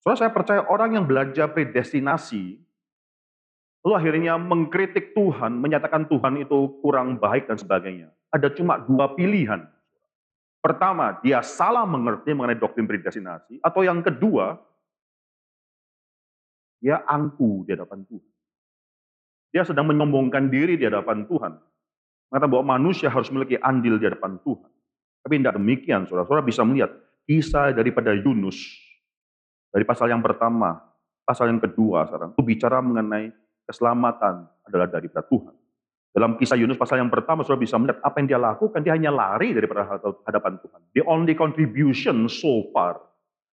Soalnya 0.03 0.27
saya 0.27 0.33
percaya 0.35 0.61
orang 0.67 0.99
yang 0.99 1.05
belajar 1.07 1.55
predestinasi, 1.55 2.59
lalu 3.87 3.95
akhirnya 3.95 4.35
mengkritik 4.35 5.15
Tuhan, 5.15 5.63
menyatakan 5.63 6.11
Tuhan 6.11 6.43
itu 6.43 6.83
kurang 6.83 7.23
baik 7.23 7.47
dan 7.47 7.57
sebagainya. 7.57 8.11
Ada 8.35 8.51
cuma 8.51 8.83
dua 8.83 9.15
pilihan. 9.15 9.63
Pertama, 10.59 11.23
dia 11.23 11.39
salah 11.41 11.87
mengerti 11.87 12.35
mengenai 12.35 12.59
doktrin 12.59 12.91
predestinasi, 12.91 13.63
atau 13.63 13.81
yang 13.87 14.03
kedua, 14.03 14.59
dia 16.83 16.99
angku 17.07 17.63
di 17.63 17.79
hadapan 17.79 18.03
Tuhan. 18.11 18.32
Dia 19.53 19.69
sedang 19.69 19.85
menyombongkan 19.93 20.49
diri 20.49 20.81
di 20.81 20.89
hadapan 20.89 21.29
Tuhan 21.29 21.53
mengatakan 22.33 22.49
bahwa 22.49 22.65
manusia 22.81 23.13
harus 23.13 23.29
memiliki 23.29 23.61
andil 23.61 24.01
di 24.01 24.09
hadapan 24.09 24.41
Tuhan. 24.41 24.71
Tapi 25.21 25.33
tidak 25.37 25.61
demikian, 25.61 26.09
saudara-saudara 26.09 26.41
bisa 26.41 26.65
melihat 26.65 26.97
kisah 27.29 27.77
daripada 27.77 28.17
Yunus. 28.17 28.57
Dari 29.69 29.85
pasal 29.85 30.09
yang 30.09 30.25
pertama, 30.25 30.81
pasal 31.29 31.53
yang 31.53 31.61
kedua 31.61 32.09
sekarang, 32.09 32.33
itu 32.33 32.41
bicara 32.41 32.81
mengenai 32.81 33.29
keselamatan 33.69 34.49
adalah 34.65 34.89
daripada 34.89 35.21
Tuhan. 35.29 35.55
Dalam 36.17 36.41
kisah 36.41 36.57
Yunus 36.57 36.81
pasal 36.81 37.05
yang 37.05 37.13
pertama, 37.13 37.45
saudara 37.45 37.61
bisa 37.61 37.77
melihat 37.77 38.01
apa 38.01 38.17
yang 38.17 38.29
dia 38.33 38.41
lakukan, 38.41 38.81
dia 38.81 38.97
hanya 38.97 39.13
lari 39.13 39.53
daripada 39.53 39.85
hadapan 40.25 40.57
Tuhan. 40.57 40.81
The 40.97 41.05
only 41.05 41.37
contribution 41.37 42.33
so 42.33 42.73
far 42.73 42.97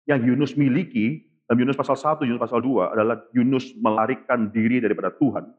yang 0.06 0.22
Yunus 0.22 0.54
miliki, 0.54 1.26
dalam 1.50 1.66
Yunus 1.66 1.74
pasal 1.74 1.98
1, 1.98 2.30
Yunus 2.30 2.42
pasal 2.46 2.62
2, 2.62 2.94
adalah 2.94 3.26
Yunus 3.34 3.74
melarikan 3.74 4.54
diri 4.54 4.78
daripada 4.78 5.11
Tuhan 5.18 5.50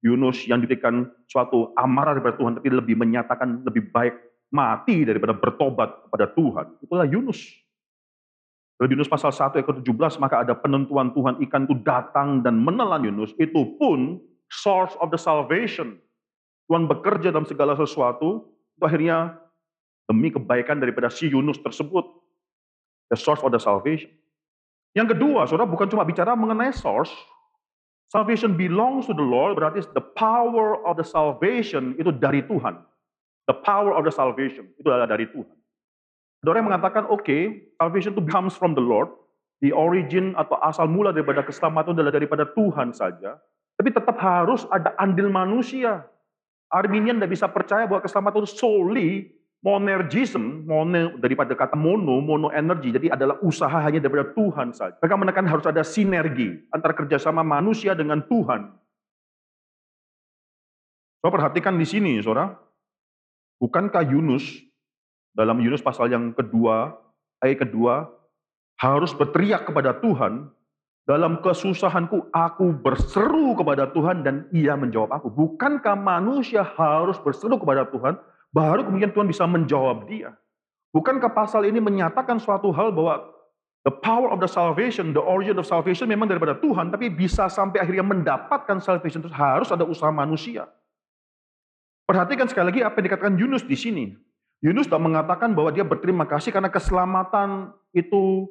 Yunus 0.00 0.48
yang 0.48 0.64
diberikan 0.64 1.08
suatu 1.28 1.76
amarah 1.76 2.16
daripada 2.16 2.40
Tuhan, 2.40 2.56
tapi 2.56 2.68
lebih 2.72 2.96
menyatakan 2.96 3.64
lebih 3.64 3.92
baik 3.92 4.16
mati 4.50 5.04
daripada 5.04 5.36
bertobat 5.36 6.08
kepada 6.08 6.26
Tuhan. 6.32 6.66
Itulah 6.82 7.06
Yunus. 7.06 7.40
Dalam 8.80 8.96
Yunus 8.96 9.12
pasal 9.12 9.28
1 9.28 9.60
ayat 9.60 9.66
ke-17, 9.68 10.16
maka 10.16 10.40
ada 10.40 10.56
penentuan 10.56 11.12
Tuhan 11.12 11.36
ikan 11.44 11.68
itu 11.68 11.76
datang 11.84 12.40
dan 12.40 12.56
menelan 12.56 13.04
Yunus. 13.04 13.36
Itu 13.36 13.76
pun 13.76 14.16
source 14.48 14.96
of 15.04 15.12
the 15.12 15.20
salvation. 15.20 16.00
Tuhan 16.64 16.88
bekerja 16.88 17.28
dalam 17.28 17.44
segala 17.44 17.76
sesuatu, 17.76 18.48
itu 18.80 18.84
akhirnya 18.88 19.36
demi 20.08 20.32
kebaikan 20.32 20.80
daripada 20.80 21.12
si 21.12 21.28
Yunus 21.28 21.60
tersebut. 21.60 22.08
The 23.12 23.20
source 23.20 23.44
of 23.44 23.52
the 23.52 23.60
salvation. 23.60 24.08
Yang 24.96 25.14
kedua, 25.18 25.44
saudara 25.44 25.68
bukan 25.68 25.86
cuma 25.86 26.02
bicara 26.08 26.32
mengenai 26.32 26.72
source, 26.72 27.12
Salvation 28.10 28.58
belongs 28.58 29.06
to 29.06 29.14
the 29.14 29.22
Lord, 29.22 29.54
berarti 29.54 29.86
the 29.94 30.02
power 30.02 30.82
of 30.82 30.98
the 30.98 31.06
salvation 31.06 31.94
itu 31.94 32.10
dari 32.10 32.42
Tuhan. 32.42 32.82
The 33.46 33.54
power 33.62 33.94
of 33.94 34.02
the 34.02 34.10
salvation 34.10 34.66
itu 34.74 34.90
adalah 34.90 35.06
dari 35.06 35.30
Tuhan. 35.30 35.54
Ada 36.42 36.48
orang 36.50 36.58
yang 36.58 36.68
mengatakan, 36.74 37.02
oke, 37.06 37.22
okay, 37.22 37.70
salvation 37.78 38.10
itu 38.18 38.26
comes 38.26 38.58
from 38.58 38.74
the 38.74 38.82
Lord. 38.82 39.14
The 39.62 39.70
origin 39.70 40.34
atau 40.34 40.58
asal 40.58 40.90
mula 40.90 41.14
daripada 41.14 41.46
keselamatan 41.46 41.94
adalah 41.94 42.10
daripada 42.10 42.50
Tuhan 42.50 42.90
saja. 42.90 43.38
Tapi 43.78 43.94
tetap 43.94 44.16
harus 44.18 44.66
ada 44.74 44.90
andil 44.98 45.30
manusia. 45.30 46.02
Arminian 46.72 47.22
tidak 47.22 47.30
bisa 47.30 47.46
percaya 47.46 47.86
bahwa 47.86 48.02
keselamatan 48.02 48.42
itu 48.42 48.50
solely 48.58 49.10
Monergism, 49.60 50.64
mono 50.64 51.20
daripada 51.20 51.52
kata 51.52 51.76
mono, 51.76 52.16
mono 52.24 52.48
energi, 52.48 52.96
jadi 52.96 53.12
adalah 53.12 53.36
usaha 53.44 53.76
hanya 53.84 54.00
daripada 54.00 54.32
Tuhan 54.32 54.72
saja. 54.72 54.96
Mereka 55.04 55.16
menekan 55.20 55.44
harus 55.44 55.68
ada 55.68 55.84
sinergi 55.84 56.64
antara 56.72 56.96
kerjasama 56.96 57.44
manusia 57.44 57.92
dengan 57.92 58.24
Tuhan. 58.24 58.72
So 61.20 61.28
perhatikan 61.28 61.76
di 61.76 61.84
sini, 61.84 62.16
saudara. 62.24 62.56
Bukankah 63.60 64.00
Yunus 64.08 64.64
dalam 65.36 65.60
Yunus 65.60 65.84
pasal 65.84 66.08
yang 66.08 66.32
kedua, 66.32 66.96
ayat 67.44 67.68
kedua, 67.68 68.08
harus 68.80 69.12
berteriak 69.12 69.68
kepada 69.68 69.92
Tuhan, 70.00 70.48
dalam 71.04 71.42
kesusahanku 71.42 72.30
aku 72.30 72.70
berseru 72.80 73.52
kepada 73.58 73.90
Tuhan 73.90 74.22
dan 74.24 74.46
ia 74.54 74.72
menjawab 74.78 75.10
aku. 75.10 75.28
Bukankah 75.28 75.98
manusia 75.98 76.64
harus 76.64 77.18
berseru 77.18 77.58
kepada 77.58 77.88
Tuhan 77.88 78.16
baru 78.50 78.86
kemudian 78.86 79.10
Tuhan 79.14 79.26
bisa 79.26 79.46
menjawab 79.46 80.06
dia. 80.06 80.34
Bukankah 80.90 81.30
pasal 81.30 81.70
ini 81.70 81.78
menyatakan 81.78 82.42
suatu 82.42 82.74
hal 82.74 82.90
bahwa 82.90 83.30
the 83.86 83.94
power 83.94 84.34
of 84.34 84.42
the 84.42 84.50
salvation, 84.50 85.14
the 85.14 85.22
origin 85.22 85.54
of 85.54 85.66
salvation 85.66 86.10
memang 86.10 86.26
daripada 86.26 86.58
Tuhan, 86.58 86.90
tapi 86.90 87.10
bisa 87.10 87.46
sampai 87.46 87.78
akhirnya 87.78 88.02
mendapatkan 88.02 88.82
salvation 88.82 89.22
itu 89.22 89.30
harus 89.30 89.70
ada 89.70 89.86
usaha 89.86 90.10
manusia. 90.10 90.66
Perhatikan 92.10 92.50
sekali 92.50 92.74
lagi 92.74 92.80
apa 92.82 92.98
yang 92.98 93.06
dikatakan 93.06 93.34
Yunus 93.38 93.62
di 93.62 93.78
sini. 93.78 94.04
Yunus 94.60 94.90
tak 94.90 94.98
mengatakan 94.98 95.54
bahwa 95.54 95.70
dia 95.70 95.86
berterima 95.86 96.26
kasih 96.26 96.50
karena 96.50 96.68
keselamatan 96.68 97.70
itu 97.94 98.50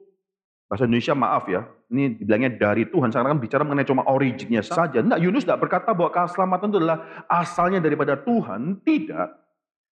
Bahasa 0.69 0.85
Indonesia 0.85 1.17
maaf 1.17 1.49
ya, 1.49 1.65
ini 1.89 2.13
dibilangnya 2.13 2.53
dari 2.61 2.85
Tuhan, 2.85 3.09
sekarang 3.09 3.33
kan 3.33 3.41
bicara 3.41 3.65
mengenai 3.65 3.89
cuma 3.89 4.05
originnya 4.05 4.61
saja. 4.61 5.01
Enggak, 5.01 5.17
Yunus 5.17 5.41
tidak 5.41 5.65
berkata 5.65 5.97
bahwa 5.97 6.13
keselamatan 6.13 6.69
itu 6.69 6.77
adalah 6.77 7.25
asalnya 7.25 7.81
daripada 7.81 8.13
Tuhan. 8.21 8.77
Tidak. 8.85 9.29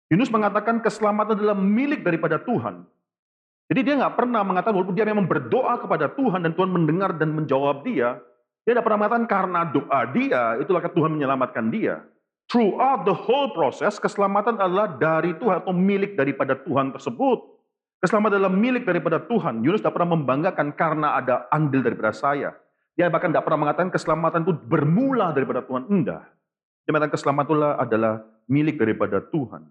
Yunus 0.06 0.30
mengatakan 0.30 0.78
keselamatan 0.78 1.34
adalah 1.34 1.58
milik 1.58 2.06
daripada 2.06 2.38
Tuhan. 2.38 2.86
Jadi 3.66 3.80
dia 3.82 3.94
nggak 3.98 4.14
pernah 4.14 4.46
mengatakan 4.46 4.78
walaupun 4.78 4.94
dia 4.94 5.02
memang 5.02 5.26
berdoa 5.26 5.82
kepada 5.82 6.06
Tuhan 6.14 6.46
dan 6.46 6.54
Tuhan 6.54 6.70
mendengar 6.70 7.10
dan 7.18 7.34
menjawab 7.34 7.82
dia, 7.82 8.22
dia 8.62 8.74
tidak 8.74 8.86
pernah 8.86 9.06
mengatakan 9.06 9.26
karena 9.26 9.60
doa 9.66 10.00
dia, 10.14 10.42
itulah 10.62 10.82
Tuhan 10.82 11.10
menyelamatkan 11.18 11.70
dia. 11.74 12.06
Throughout 12.46 13.02
the 13.02 13.14
whole 13.14 13.50
process, 13.58 13.98
keselamatan 13.98 14.54
adalah 14.54 14.94
dari 14.94 15.34
Tuhan 15.34 15.66
atau 15.66 15.74
milik 15.74 16.14
daripada 16.14 16.54
Tuhan 16.54 16.94
tersebut. 16.94 17.42
Keselamatan 17.98 18.38
adalah 18.38 18.54
milik 18.54 18.86
daripada 18.86 19.18
Tuhan. 19.26 19.66
Yunus 19.66 19.82
tidak 19.82 19.98
pernah 19.98 20.14
membanggakan 20.14 20.70
karena 20.78 21.18
ada 21.18 21.50
andil 21.50 21.82
daripada 21.82 22.14
saya. 22.14 22.54
Dia 22.94 23.10
bahkan 23.10 23.34
tidak 23.34 23.50
pernah 23.50 23.66
mengatakan 23.66 23.90
keselamatan 23.90 24.46
itu 24.46 24.54
bermula 24.54 25.34
daripada 25.34 25.66
Tuhan. 25.66 25.90
Enggak. 25.90 26.22
Dia 26.86 26.90
mengatakan 26.94 27.14
keselamatan 27.18 27.82
adalah 27.82 28.22
milik 28.46 28.78
daripada 28.78 29.18
Tuhan. 29.26 29.66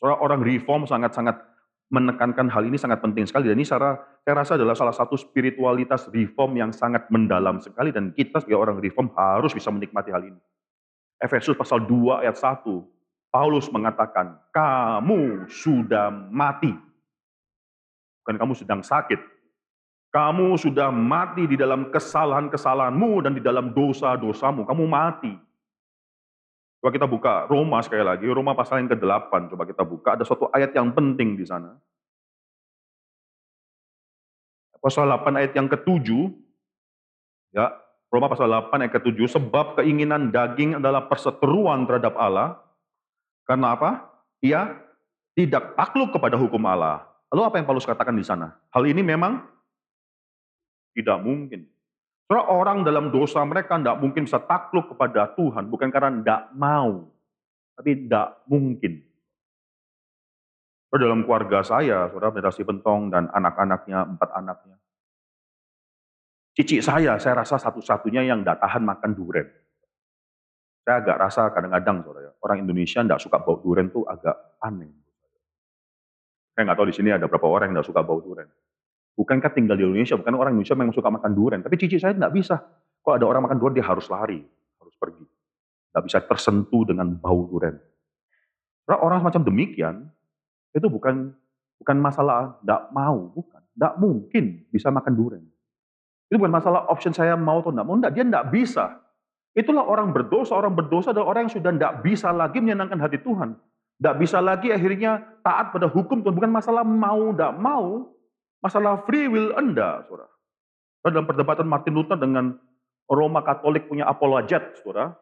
Orang 0.00 0.40
reform 0.40 0.88
sangat-sangat 0.88 1.36
menekankan 1.92 2.48
hal 2.48 2.64
ini 2.64 2.80
sangat 2.80 3.04
penting 3.04 3.28
sekali. 3.28 3.52
Dan 3.52 3.60
ini 3.60 3.68
saya, 3.68 4.00
saya 4.24 4.34
rasa 4.34 4.56
adalah 4.56 4.72
salah 4.72 4.96
satu 4.96 5.18
spiritualitas 5.20 6.08
reform 6.08 6.56
yang 6.56 6.70
sangat 6.72 7.04
mendalam 7.12 7.60
sekali. 7.60 7.92
Dan 7.92 8.16
kita 8.16 8.40
sebagai 8.40 8.58
orang 8.58 8.80
reform 8.80 9.12
harus 9.12 9.52
bisa 9.52 9.68
menikmati 9.68 10.08
hal 10.08 10.24
ini. 10.24 10.40
Efesus 11.20 11.52
pasal 11.52 11.84
2 11.84 12.24
ayat 12.24 12.36
1. 12.36 12.64
Paulus 13.30 13.70
mengatakan, 13.70 14.40
kamu 14.50 15.46
sudah 15.46 16.10
mati 16.10 16.74
Bukan 18.20 18.36
kamu 18.36 18.54
sedang 18.54 18.80
sakit. 18.84 19.18
Kamu 20.14 20.58
sudah 20.58 20.90
mati 20.90 21.50
di 21.50 21.58
dalam 21.58 21.90
kesalahan-kesalahanmu 21.90 23.26
dan 23.26 23.32
di 23.34 23.42
dalam 23.42 23.74
dosa-dosamu. 23.74 24.62
Kamu 24.66 24.84
mati. 24.86 25.34
Coba 26.80 26.96
kita 26.96 27.04
buka 27.04 27.44
Roma 27.44 27.84
sekali 27.84 28.00
lagi, 28.00 28.24
Roma 28.24 28.56
pasal 28.56 28.80
yang 28.80 28.88
ke-8. 28.88 29.52
Coba 29.52 29.68
kita 29.68 29.84
buka, 29.84 30.16
ada 30.16 30.24
suatu 30.24 30.48
ayat 30.48 30.72
yang 30.72 30.96
penting 30.96 31.36
di 31.36 31.44
sana. 31.44 31.76
Pasal 34.80 35.12
8 35.12 35.36
ayat 35.36 35.52
yang 35.52 35.68
ke-7. 35.68 36.08
Ya, 37.52 37.68
Roma 38.08 38.32
pasal 38.32 38.48
8 38.48 38.80
ayat 38.80 38.96
ke-7. 38.96 39.28
Sebab 39.36 39.76
keinginan 39.76 40.32
daging 40.32 40.80
adalah 40.80 41.04
perseteruan 41.04 41.84
terhadap 41.84 42.16
Allah. 42.16 42.64
Karena 43.44 43.76
apa? 43.76 44.08
Ia 44.40 44.72
tidak 45.36 45.76
takluk 45.76 46.16
kepada 46.16 46.40
hukum 46.40 46.64
Allah. 46.64 47.04
Lalu 47.28 47.42
apa 47.44 47.54
yang 47.60 47.68
Paulus 47.68 47.84
katakan 47.84 48.16
di 48.16 48.24
sana? 48.24 48.56
Hal 48.72 48.88
ini 48.88 49.04
memang 49.04 49.44
tidak 50.96 51.20
mungkin. 51.20 51.68
Karena 52.30 52.46
orang 52.46 52.86
dalam 52.86 53.10
dosa 53.10 53.42
mereka 53.42 53.74
tidak 53.74 53.98
mungkin 53.98 54.22
bisa 54.22 54.38
takluk 54.38 54.94
kepada 54.94 55.34
Tuhan, 55.34 55.66
bukan 55.66 55.90
karena 55.90 56.14
tidak 56.14 56.42
mau, 56.54 57.10
tapi 57.74 58.06
tidak 58.06 58.46
mungkin. 58.46 59.02
dalam 60.94 61.26
keluarga 61.26 61.66
saya, 61.66 62.06
saudara 62.06 62.30
generasi 62.30 62.62
Bentong 62.62 63.10
dan 63.10 63.26
anak-anaknya, 63.34 64.14
empat 64.14 64.30
anaknya. 64.30 64.78
Cici 66.54 66.78
saya, 66.78 67.18
saya 67.18 67.42
rasa 67.42 67.58
satu-satunya 67.58 68.22
yang 68.22 68.46
tidak 68.46 68.62
tahan 68.62 68.86
makan 68.86 69.10
durian. 69.10 69.50
Saya 70.86 71.02
agak 71.02 71.18
rasa 71.18 71.50
kadang-kadang, 71.50 72.06
saudara, 72.06 72.30
orang 72.46 72.62
Indonesia 72.62 73.02
tidak 73.02 73.18
suka 73.26 73.42
bau 73.42 73.58
durian 73.58 73.90
itu 73.90 74.06
agak 74.06 74.38
aneh. 74.62 74.94
Saya 76.54 76.62
nggak 76.62 76.78
tahu 76.78 76.86
di 76.86 76.94
sini 76.94 77.10
ada 77.10 77.26
berapa 77.26 77.46
orang 77.50 77.74
yang 77.74 77.82
nggak 77.82 77.90
suka 77.90 78.06
bau 78.06 78.22
durian. 78.22 78.46
Bukankah 79.14 79.50
tinggal 79.52 79.76
di 79.76 79.84
Indonesia, 79.84 80.16
bukan 80.16 80.34
orang 80.38 80.56
Indonesia 80.56 80.76
memang 80.78 80.94
suka 80.96 81.10
makan 81.12 81.30
durian. 81.34 81.60
Tapi 81.60 81.74
cici 81.76 82.00
saya 82.00 82.16
nggak 82.16 82.32
bisa. 82.32 82.56
Kalau 83.00 83.14
ada 83.16 83.26
orang 83.26 83.42
makan 83.48 83.56
durian, 83.60 83.76
dia 83.80 83.86
harus 83.86 84.06
lari, 84.08 84.40
harus 84.80 84.94
pergi. 84.96 85.24
Nggak 85.92 86.04
bisa 86.06 86.18
tersentuh 86.24 86.82
dengan 86.88 87.12
bau 87.18 87.44
durian. 87.50 87.76
Karena 88.86 88.98
orang 89.02 89.18
semacam 89.22 89.42
demikian, 89.46 89.96
itu 90.72 90.86
bukan 90.86 91.34
bukan 91.80 91.96
masalah 91.98 92.58
nggak 92.64 92.82
mau, 92.94 93.18
bukan. 93.34 93.62
Nggak 93.76 93.94
mungkin 93.98 94.44
bisa 94.72 94.88
makan 94.88 95.12
durian. 95.14 95.44
Itu 96.30 96.38
bukan 96.38 96.54
masalah 96.54 96.86
option 96.86 97.10
saya 97.10 97.34
mau 97.34 97.58
atau 97.58 97.74
nggak 97.74 97.86
mau, 97.86 97.98
enggak, 97.98 98.12
dia 98.14 98.22
nggak 98.22 98.54
bisa. 98.54 99.02
Itulah 99.50 99.82
orang 99.82 100.14
berdosa, 100.14 100.54
orang 100.54 100.78
berdosa 100.78 101.10
adalah 101.10 101.34
orang 101.34 101.50
yang 101.50 101.54
sudah 101.58 101.70
nggak 101.74 101.94
bisa 102.06 102.30
lagi 102.30 102.62
menyenangkan 102.62 103.02
hati 103.02 103.18
Tuhan. 103.18 103.58
Tidak 103.98 104.16
bisa 104.16 104.38
lagi 104.38 104.70
akhirnya 104.70 105.20
taat 105.42 105.74
pada 105.74 105.90
hukum 105.90 106.22
Tuhan. 106.22 106.32
Bukan 106.32 106.52
masalah 106.54 106.86
mau, 106.86 107.34
tidak 107.34 107.52
mau. 107.58 108.14
Masalah 108.60 109.04
free 109.08 109.28
will 109.28 109.56
Anda, 109.56 110.04
saudara. 110.04 110.28
Dalam 111.00 111.24
perdebatan 111.24 111.64
Martin 111.64 111.96
Luther 111.96 112.20
dengan 112.20 112.60
Roma 113.08 113.40
Katolik 113.40 113.88
punya 113.88 114.04
apologet, 114.04 114.80
saudara. 114.84 115.16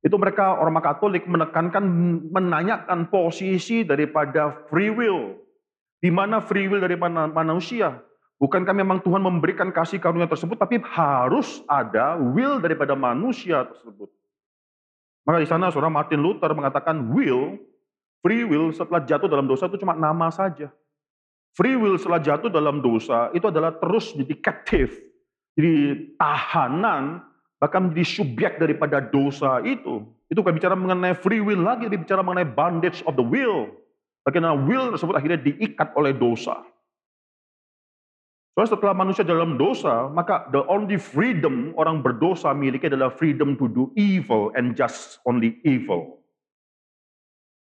Itu 0.00 0.14
mereka 0.16 0.58
Roma 0.62 0.78
Katolik 0.78 1.26
menekankan, 1.26 1.82
menanyakan 2.30 3.10
posisi 3.10 3.82
daripada 3.82 4.66
free 4.70 4.94
will. 4.94 5.34
Di 5.98 6.12
mana 6.14 6.38
free 6.38 6.70
will 6.70 6.84
dari 6.84 6.94
manusia? 7.34 7.98
Bukankah 8.38 8.76
memang 8.76 9.00
Tuhan 9.02 9.24
memberikan 9.24 9.72
kasih 9.74 9.98
karunia 9.98 10.28
tersebut, 10.28 10.60
tapi 10.60 10.78
harus 10.82 11.64
ada 11.66 12.20
will 12.20 12.60
daripada 12.60 12.92
manusia 12.94 13.64
tersebut. 13.66 14.12
Maka 15.24 15.40
di 15.40 15.48
sana 15.48 15.72
saudara 15.72 15.88
Martin 15.88 16.20
Luther 16.20 16.52
mengatakan 16.52 17.00
will 17.10 17.56
Free 18.24 18.40
will 18.40 18.72
setelah 18.72 19.04
jatuh 19.04 19.28
dalam 19.28 19.44
dosa 19.44 19.68
itu 19.68 19.76
cuma 19.76 19.92
nama 19.92 20.32
saja. 20.32 20.72
Free 21.54 21.78
will 21.78 21.94
setelah 21.94 22.18
jatuh 22.18 22.50
dalam 22.50 22.82
dosa 22.82 23.30
itu 23.30 23.46
adalah 23.46 23.78
terus 23.78 24.10
jadi 24.10 24.34
captive, 24.42 24.90
jadi 25.54 26.02
tahanan, 26.18 27.22
bahkan 27.62 27.88
menjadi 27.88 28.06
subjek 28.10 28.52
daripada 28.58 28.98
dosa 28.98 29.62
itu. 29.62 30.02
Itu 30.26 30.42
bukan 30.42 30.58
bicara 30.58 30.74
mengenai 30.74 31.14
free 31.14 31.38
will 31.38 31.62
lagi, 31.62 31.86
tapi 31.86 32.02
bicara 32.02 32.26
mengenai 32.26 32.48
bondage 32.50 33.06
of 33.06 33.14
the 33.14 33.22
will. 33.22 33.70
Bagaimana 34.26 34.58
will 34.58 34.90
tersebut 34.98 35.14
akhirnya 35.14 35.38
diikat 35.46 35.94
oleh 35.94 36.10
dosa. 36.10 36.58
So, 38.54 38.62
setelah 38.66 38.94
manusia 38.94 39.26
dalam 39.26 39.58
dosa, 39.58 40.10
maka 40.10 40.46
the 40.54 40.62
only 40.70 40.94
freedom 40.98 41.74
orang 41.74 42.02
berdosa 42.02 42.54
miliki 42.54 42.86
adalah 42.86 43.10
freedom 43.10 43.58
to 43.58 43.66
do 43.66 43.90
evil 43.98 44.54
and 44.54 44.78
just 44.78 45.18
only 45.26 45.58
evil. 45.66 46.23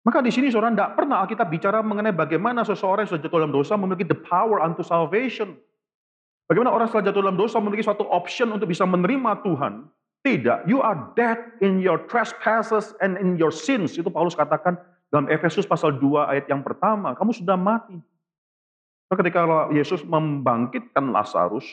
Maka 0.08 0.24
di 0.24 0.32
sini 0.32 0.48
saudara 0.48 0.72
tidak 0.72 0.96
pernah 0.96 1.20
kita 1.28 1.44
bicara 1.44 1.84
mengenai 1.84 2.16
bagaimana 2.16 2.64
seseorang 2.64 3.04
yang 3.04 3.12
sudah 3.12 3.28
jatuh 3.28 3.44
dalam 3.44 3.52
dosa 3.52 3.76
memiliki 3.76 4.08
the 4.08 4.16
power 4.16 4.56
unto 4.64 4.80
salvation. 4.80 5.52
Bagaimana 6.48 6.72
orang 6.72 6.88
setelah 6.88 7.12
jatuh 7.12 7.20
dalam 7.20 7.36
dosa 7.36 7.60
memiliki 7.60 7.84
suatu 7.84 8.08
option 8.08 8.48
untuk 8.48 8.72
bisa 8.72 8.88
menerima 8.88 9.44
Tuhan. 9.44 9.84
Tidak, 10.24 10.64
you 10.64 10.80
are 10.80 11.12
dead 11.12 11.60
in 11.60 11.84
your 11.84 12.08
trespasses 12.08 12.96
and 13.04 13.20
in 13.20 13.36
your 13.36 13.52
sins. 13.52 14.00
Itu 14.00 14.08
Paulus 14.08 14.32
katakan 14.32 14.80
dalam 15.12 15.28
Efesus 15.28 15.68
pasal 15.68 16.00
2 16.00 16.24
ayat 16.24 16.48
yang 16.48 16.64
pertama. 16.64 17.12
Kamu 17.12 17.36
sudah 17.36 17.60
mati. 17.60 18.00
Ketika 19.12 19.68
Yesus 19.76 20.00
membangkitkan 20.08 21.12
Lazarus, 21.12 21.68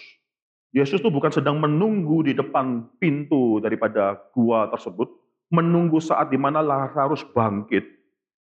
Yesus 0.76 1.00
itu 1.00 1.08
bukan 1.08 1.32
sedang 1.32 1.56
menunggu 1.56 2.28
di 2.28 2.36
depan 2.36 2.84
pintu 3.00 3.64
daripada 3.64 4.20
gua 4.36 4.68
tersebut, 4.76 5.08
menunggu 5.48 6.04
saat 6.04 6.28
di 6.28 6.36
mana 6.36 6.60
Lazarus 6.60 7.24
bangkit, 7.32 7.95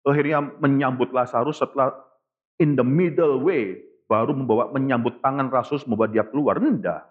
akhirnya 0.08 0.40
menyambut 0.64 1.12
Lazarus 1.12 1.60
setelah 1.60 1.92
in 2.60 2.76
the 2.76 2.86
middle 2.86 3.44
way 3.44 3.80
baru 4.10 4.34
membawa 4.34 4.74
menyambut 4.74 5.22
tangan 5.22 5.52
Lazarus 5.54 5.86
membawa 5.86 6.10
dia 6.10 6.26
keluar. 6.26 6.58
Tidak. 6.58 7.02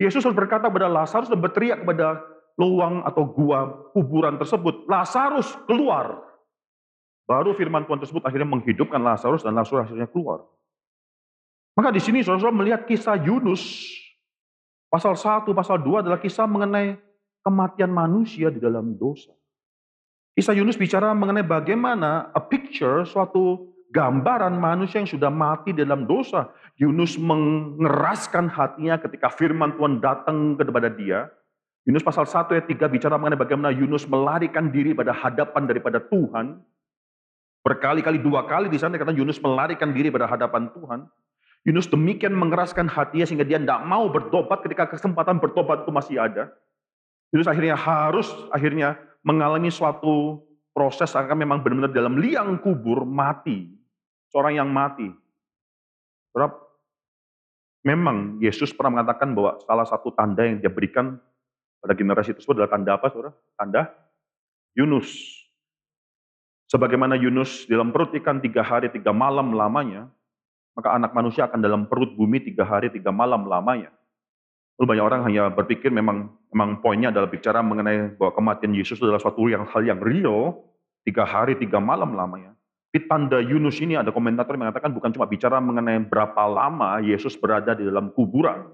Yesus 0.00 0.24
harus 0.24 0.36
berkata 0.36 0.72
kepada 0.72 0.88
Lazarus 0.88 1.28
dan 1.28 1.38
berteriak 1.38 1.84
kepada 1.84 2.24
luang 2.56 3.04
atau 3.04 3.24
gua 3.24 3.88
kuburan 3.92 4.40
tersebut, 4.40 4.88
Lazarus 4.88 5.54
keluar. 5.68 6.24
Baru 7.28 7.54
firman 7.54 7.86
Tuhan 7.86 8.02
tersebut 8.02 8.26
akhirnya 8.26 8.48
menghidupkan 8.48 8.98
Lazarus 8.98 9.46
dan 9.46 9.54
Lazarus 9.54 9.86
akhirnya 9.86 10.10
keluar. 10.10 10.42
Maka 11.78 11.94
di 11.94 12.02
sini 12.02 12.26
saudara 12.26 12.50
melihat 12.50 12.84
kisah 12.84 13.14
Yunus 13.22 13.86
pasal 14.90 15.14
1, 15.14 15.46
pasal 15.54 15.78
2 15.78 16.02
adalah 16.02 16.18
kisah 16.18 16.44
mengenai 16.50 16.98
kematian 17.46 17.94
manusia 17.94 18.50
di 18.50 18.58
dalam 18.58 18.98
dosa. 18.98 19.30
Kisah 20.38 20.54
Yunus 20.54 20.78
bicara 20.78 21.10
mengenai 21.10 21.42
bagaimana 21.42 22.30
a 22.30 22.40
picture, 22.40 23.02
suatu 23.02 23.70
gambaran 23.90 24.54
manusia 24.54 25.02
yang 25.02 25.10
sudah 25.10 25.28
mati 25.28 25.74
dalam 25.74 26.06
dosa. 26.06 26.54
Yunus 26.78 27.18
mengeraskan 27.18 28.46
hatinya 28.48 28.96
ketika 29.02 29.28
firman 29.28 29.74
Tuhan 29.76 29.98
datang 29.98 30.54
kepada 30.56 30.88
dia. 30.88 31.28
Yunus 31.84 32.06
pasal 32.06 32.24
1 32.24 32.56
ayat 32.56 32.66
3 32.70 32.86
bicara 32.92 33.18
mengenai 33.18 33.40
bagaimana 33.40 33.74
Yunus 33.74 34.06
melarikan 34.06 34.70
diri 34.70 34.94
pada 34.94 35.10
hadapan 35.10 35.66
daripada 35.66 35.98
Tuhan. 35.98 36.62
Berkali-kali 37.60 38.16
dua 38.24 38.48
kali 38.48 38.72
di 38.72 38.80
sana 38.80 38.96
kata 38.96 39.12
Yunus 39.12 39.36
melarikan 39.44 39.92
diri 39.92 40.08
pada 40.08 40.24
hadapan 40.24 40.72
Tuhan. 40.72 41.04
Yunus 41.68 41.92
demikian 41.92 42.32
mengeraskan 42.32 42.88
hatinya 42.88 43.28
sehingga 43.28 43.44
dia 43.44 43.60
tidak 43.60 43.84
mau 43.84 44.08
bertobat 44.08 44.64
ketika 44.64 44.88
kesempatan 44.88 45.36
bertobat 45.36 45.84
itu 45.84 45.92
masih 45.92 46.16
ada. 46.16 46.48
Yunus 47.30 47.46
akhirnya 47.46 47.78
harus 47.78 48.26
akhirnya 48.50 48.98
mengalami 49.22 49.70
suatu 49.70 50.42
proses 50.74 51.14
akan 51.14 51.36
memang 51.38 51.58
benar-benar 51.62 51.94
dalam 51.94 52.18
liang 52.18 52.58
kubur 52.58 53.06
mati. 53.06 53.70
Seorang 54.30 54.62
yang 54.62 54.70
mati. 54.70 55.10
Memang 57.80 58.38
Yesus 58.38 58.70
pernah 58.70 59.00
mengatakan 59.00 59.34
bahwa 59.34 59.58
salah 59.64 59.86
satu 59.88 60.14
tanda 60.14 60.44
yang 60.46 60.62
dia 60.62 60.70
berikan 60.70 61.18
pada 61.80 61.96
generasi 61.96 62.36
tersebut 62.36 62.60
adalah 62.60 62.70
tanda 62.70 62.90
apa, 62.94 63.06
saudara? 63.10 63.32
Tanda 63.56 63.90
Yunus. 64.76 65.10
Sebagaimana 66.70 67.18
Yunus 67.18 67.66
dalam 67.66 67.90
perut 67.90 68.14
ikan 68.22 68.38
tiga 68.38 68.62
hari 68.62 68.92
tiga 68.94 69.10
malam 69.10 69.50
lamanya, 69.56 70.06
maka 70.78 70.94
anak 70.94 71.10
manusia 71.10 71.50
akan 71.50 71.58
dalam 71.58 71.82
perut 71.90 72.14
bumi 72.14 72.38
tiga 72.38 72.62
hari 72.62 72.92
tiga 72.94 73.10
malam 73.10 73.42
lamanya. 73.48 73.90
Lalu 74.80 74.96
banyak 74.96 75.06
orang 75.12 75.22
hanya 75.28 75.52
berpikir 75.52 75.92
memang 75.92 76.32
memang 76.48 76.80
poinnya 76.80 77.12
adalah 77.12 77.28
bicara 77.28 77.60
mengenai 77.60 78.16
bahwa 78.16 78.32
kematian 78.32 78.72
Yesus 78.72 78.96
adalah 79.04 79.20
suatu 79.20 79.44
yang 79.44 79.68
hal 79.68 79.84
yang 79.84 80.00
real, 80.00 80.56
tiga 81.04 81.28
hari 81.28 81.60
tiga 81.60 81.76
malam 81.76 82.16
lamanya. 82.16 82.56
Di 82.88 83.04
tanda 83.04 83.44
Yunus 83.44 83.76
ini 83.84 84.00
ada 84.00 84.08
komentator 84.08 84.56
yang 84.56 84.64
mengatakan 84.64 84.96
bukan 84.96 85.12
cuma 85.12 85.28
bicara 85.28 85.60
mengenai 85.60 86.00
berapa 86.08 86.48
lama 86.48 86.96
Yesus 87.04 87.36
berada 87.36 87.76
di 87.76 87.84
dalam 87.84 88.08
kuburan. 88.16 88.72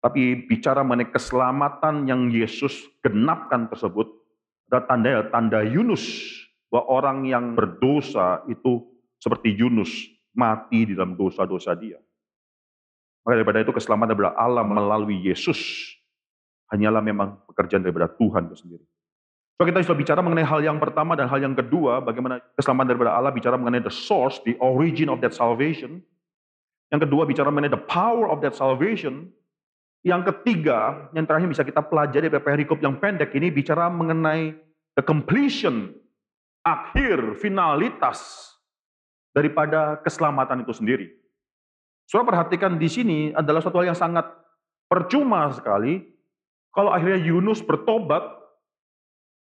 Tapi 0.00 0.48
bicara 0.48 0.80
mengenai 0.80 1.12
keselamatan 1.12 2.08
yang 2.08 2.32
Yesus 2.32 2.88
genapkan 3.04 3.68
tersebut. 3.68 4.08
Ada 4.72 4.88
tanda 4.88 5.28
tanda 5.28 5.60
Yunus. 5.60 6.32
Bahwa 6.72 6.88
orang 6.88 7.28
yang 7.28 7.52
berdosa 7.52 8.40
itu 8.48 8.88
seperti 9.20 9.52
Yunus. 9.52 9.92
Mati 10.32 10.88
di 10.88 10.96
dalam 10.96 11.12
dosa-dosa 11.12 11.76
dia. 11.76 12.00
Maka 13.24 13.34
daripada 13.40 13.60
itu 13.60 13.72
keselamatan 13.72 14.16
daripada 14.16 14.32
Allah 14.36 14.64
melalui 14.64 15.20
Yesus. 15.20 15.58
Hanyalah 16.72 17.02
memang 17.04 17.36
pekerjaan 17.50 17.84
daripada 17.84 18.08
Tuhan 18.08 18.48
itu 18.48 18.56
sendiri. 18.56 18.84
So 19.60 19.68
kita 19.68 19.84
sudah 19.84 19.98
bicara 20.00 20.24
mengenai 20.24 20.48
hal 20.48 20.64
yang 20.64 20.80
pertama 20.80 21.12
dan 21.12 21.28
hal 21.28 21.36
yang 21.36 21.52
kedua, 21.52 22.00
bagaimana 22.00 22.40
keselamatan 22.56 22.96
daripada 22.96 23.12
Allah 23.12 23.28
bicara 23.28 23.60
mengenai 23.60 23.84
the 23.84 23.92
source, 23.92 24.40
the 24.48 24.56
origin 24.56 25.12
of 25.12 25.20
that 25.20 25.36
salvation. 25.36 26.00
Yang 26.88 27.04
kedua 27.04 27.28
bicara 27.28 27.52
mengenai 27.52 27.68
the 27.68 27.84
power 27.84 28.32
of 28.32 28.40
that 28.40 28.56
salvation. 28.56 29.28
Yang 30.00 30.32
ketiga, 30.32 31.12
yang 31.12 31.28
terakhir 31.28 31.52
bisa 31.52 31.60
kita 31.60 31.84
pelajari 31.84 32.32
dari 32.32 32.40
perikop 32.40 32.80
yang 32.80 32.96
pendek 32.96 33.36
ini 33.36 33.52
bicara 33.52 33.92
mengenai 33.92 34.56
the 34.96 35.04
completion, 35.04 35.92
akhir, 36.64 37.36
finalitas 37.36 38.48
daripada 39.36 40.00
keselamatan 40.00 40.64
itu 40.64 40.72
sendiri. 40.72 41.19
Saudara 42.10 42.42
perhatikan 42.42 42.74
di 42.74 42.90
sini 42.90 43.30
adalah 43.30 43.62
suatu 43.62 43.78
hal 43.78 43.94
yang 43.94 44.00
sangat 44.02 44.26
percuma 44.90 45.46
sekali 45.54 46.02
kalau 46.74 46.90
akhirnya 46.90 47.22
Yunus 47.22 47.62
bertobat 47.62 48.26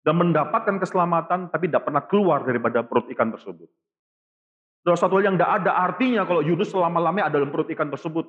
dan 0.01 0.17
mendapatkan 0.17 0.81
keselamatan 0.81 1.53
tapi 1.53 1.69
tidak 1.69 1.85
pernah 1.85 2.01
keluar 2.09 2.41
daripada 2.41 2.81
perut 2.81 3.05
ikan 3.13 3.29
tersebut. 3.29 3.69
Saudara 4.81 4.97
satu 4.97 5.13
hal 5.21 5.29
yang 5.29 5.37
tidak 5.37 5.61
ada 5.61 5.77
artinya 5.77 6.25
kalau 6.25 6.41
Yunus 6.41 6.73
selama-lamanya 6.73 7.29
ada 7.29 7.37
dalam 7.37 7.53
perut 7.53 7.69
ikan 7.69 7.93
tersebut. 7.93 8.25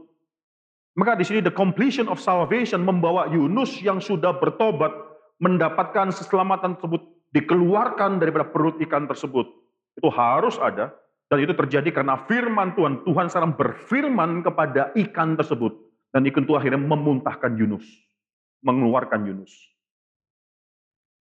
Maka 1.01 1.17
di 1.17 1.25
sini 1.25 1.41
the 1.41 1.53
completion 1.53 2.05
of 2.13 2.21
salvation 2.21 2.85
membawa 2.85 3.33
Yunus 3.33 3.81
yang 3.81 4.05
sudah 4.05 4.37
bertobat 4.37 4.93
mendapatkan 5.41 6.13
keselamatan 6.13 6.77
tersebut 6.77 7.01
dikeluarkan 7.33 8.21
daripada 8.21 8.53
perut 8.53 8.77
ikan 8.85 9.09
tersebut. 9.09 9.49
Itu 9.97 10.13
harus 10.13 10.61
ada 10.61 10.93
dan 11.27 11.39
itu 11.43 11.53
terjadi 11.59 11.91
karena 11.91 12.23
firman 12.27 12.79
Tuhan. 12.79 13.03
Tuhan 13.03 13.27
sekarang 13.27 13.59
berfirman 13.59 14.47
kepada 14.47 14.95
ikan 14.95 15.35
tersebut 15.35 15.75
dan 16.15 16.23
ikan 16.31 16.47
itu 16.47 16.55
akhirnya 16.55 16.79
memuntahkan 16.79 17.59
Yunus, 17.59 17.87
mengeluarkan 18.63 19.27
Yunus. 19.27 19.53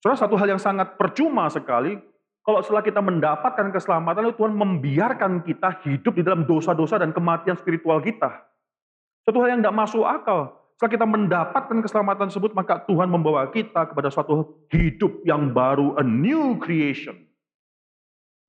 Saudara, 0.02 0.18
satu 0.18 0.34
hal 0.34 0.58
yang 0.58 0.62
sangat 0.62 0.98
percuma 0.98 1.46
sekali, 1.46 1.94
kalau 2.42 2.58
setelah 2.58 2.82
kita 2.82 2.98
mendapatkan 2.98 3.70
keselamatan, 3.70 4.34
Tuhan 4.34 4.50
membiarkan 4.58 5.46
kita 5.46 5.78
hidup 5.86 6.18
di 6.18 6.26
dalam 6.26 6.42
dosa-dosa 6.42 6.98
dan 6.98 7.14
kematian 7.14 7.54
spiritual 7.54 8.02
kita. 8.02 8.42
Satu 9.22 9.38
hal 9.38 9.54
yang 9.54 9.60
tidak 9.62 9.78
masuk 9.78 10.02
akal. 10.02 10.58
Setelah 10.74 10.92
kita 10.98 11.06
mendapatkan 11.06 11.78
keselamatan 11.78 12.26
tersebut, 12.26 12.50
maka 12.58 12.82
Tuhan 12.90 13.06
membawa 13.06 13.46
kita 13.54 13.94
kepada 13.94 14.10
suatu 14.10 14.66
hidup 14.74 15.22
yang 15.22 15.54
baru, 15.54 15.94
a 15.94 16.02
new 16.02 16.58
creation. 16.58 17.14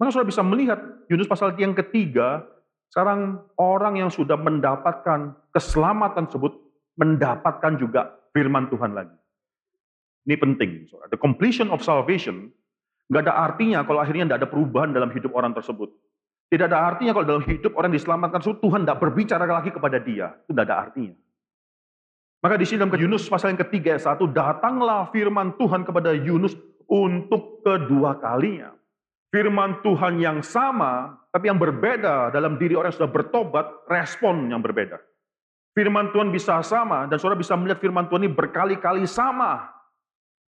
Maka 0.04 0.20
sudah 0.20 0.28
bisa 0.28 0.44
melihat 0.44 0.84
Yunus 1.08 1.32
pasal 1.32 1.56
yang 1.56 1.72
ketiga, 1.72 2.44
sekarang 2.92 3.40
orang 3.56 4.04
yang 4.04 4.12
sudah 4.12 4.36
mendapatkan 4.36 5.32
keselamatan 5.56 6.28
tersebut, 6.28 6.60
mendapatkan 7.00 7.80
juga 7.80 8.12
firman 8.36 8.68
Tuhan 8.68 8.92
lagi. 8.92 9.16
Ini 10.28 10.36
penting. 10.36 10.92
The 11.08 11.16
completion 11.16 11.72
of 11.72 11.80
salvation 11.80 12.52
nggak 13.08 13.32
ada 13.32 13.48
artinya 13.48 13.80
kalau 13.88 14.04
akhirnya 14.04 14.28
tidak 14.28 14.40
ada 14.44 14.50
perubahan 14.52 14.92
dalam 14.92 15.08
hidup 15.16 15.32
orang 15.32 15.56
tersebut. 15.56 15.88
Tidak 16.52 16.68
ada 16.68 16.84
artinya 16.84 17.16
kalau 17.16 17.40
dalam 17.40 17.48
hidup 17.48 17.72
orang 17.80 17.96
diselamatkan 17.96 18.44
Tuhan 18.44 18.84
tidak 18.84 19.00
berbicara 19.00 19.48
lagi 19.48 19.72
kepada 19.72 20.04
dia. 20.04 20.36
Itu 20.44 20.52
tidak 20.52 20.68
ada 20.68 20.78
artinya. 20.84 21.16
Maka 22.44 22.60
di 22.60 22.68
sini 22.68 22.84
dalam 22.84 22.92
Yunus 22.92 23.32
pasal 23.32 23.56
yang 23.56 23.62
ketiga 23.64 23.96
ayat 23.96 24.04
satu 24.04 24.28
datanglah 24.28 25.08
firman 25.16 25.56
Tuhan 25.56 25.88
kepada 25.88 26.12
Yunus 26.12 26.60
untuk 26.92 27.64
kedua 27.64 28.20
kalinya. 28.20 28.83
Firman 29.34 29.82
Tuhan 29.82 30.22
yang 30.22 30.46
sama, 30.46 31.18
tapi 31.34 31.50
yang 31.50 31.58
berbeda 31.58 32.30
dalam 32.30 32.62
diri 32.62 32.78
orang 32.78 32.94
yang 32.94 33.02
sudah 33.02 33.10
bertobat, 33.10 33.66
respon 33.90 34.54
yang 34.54 34.62
berbeda. 34.62 35.02
Firman 35.74 36.14
Tuhan 36.14 36.30
bisa 36.30 36.62
sama, 36.62 37.10
dan 37.10 37.18
saudara 37.18 37.42
bisa 37.42 37.58
melihat 37.58 37.82
firman 37.82 38.06
Tuhan 38.06 38.30
ini 38.30 38.32
berkali-kali 38.32 39.10
sama 39.10 39.74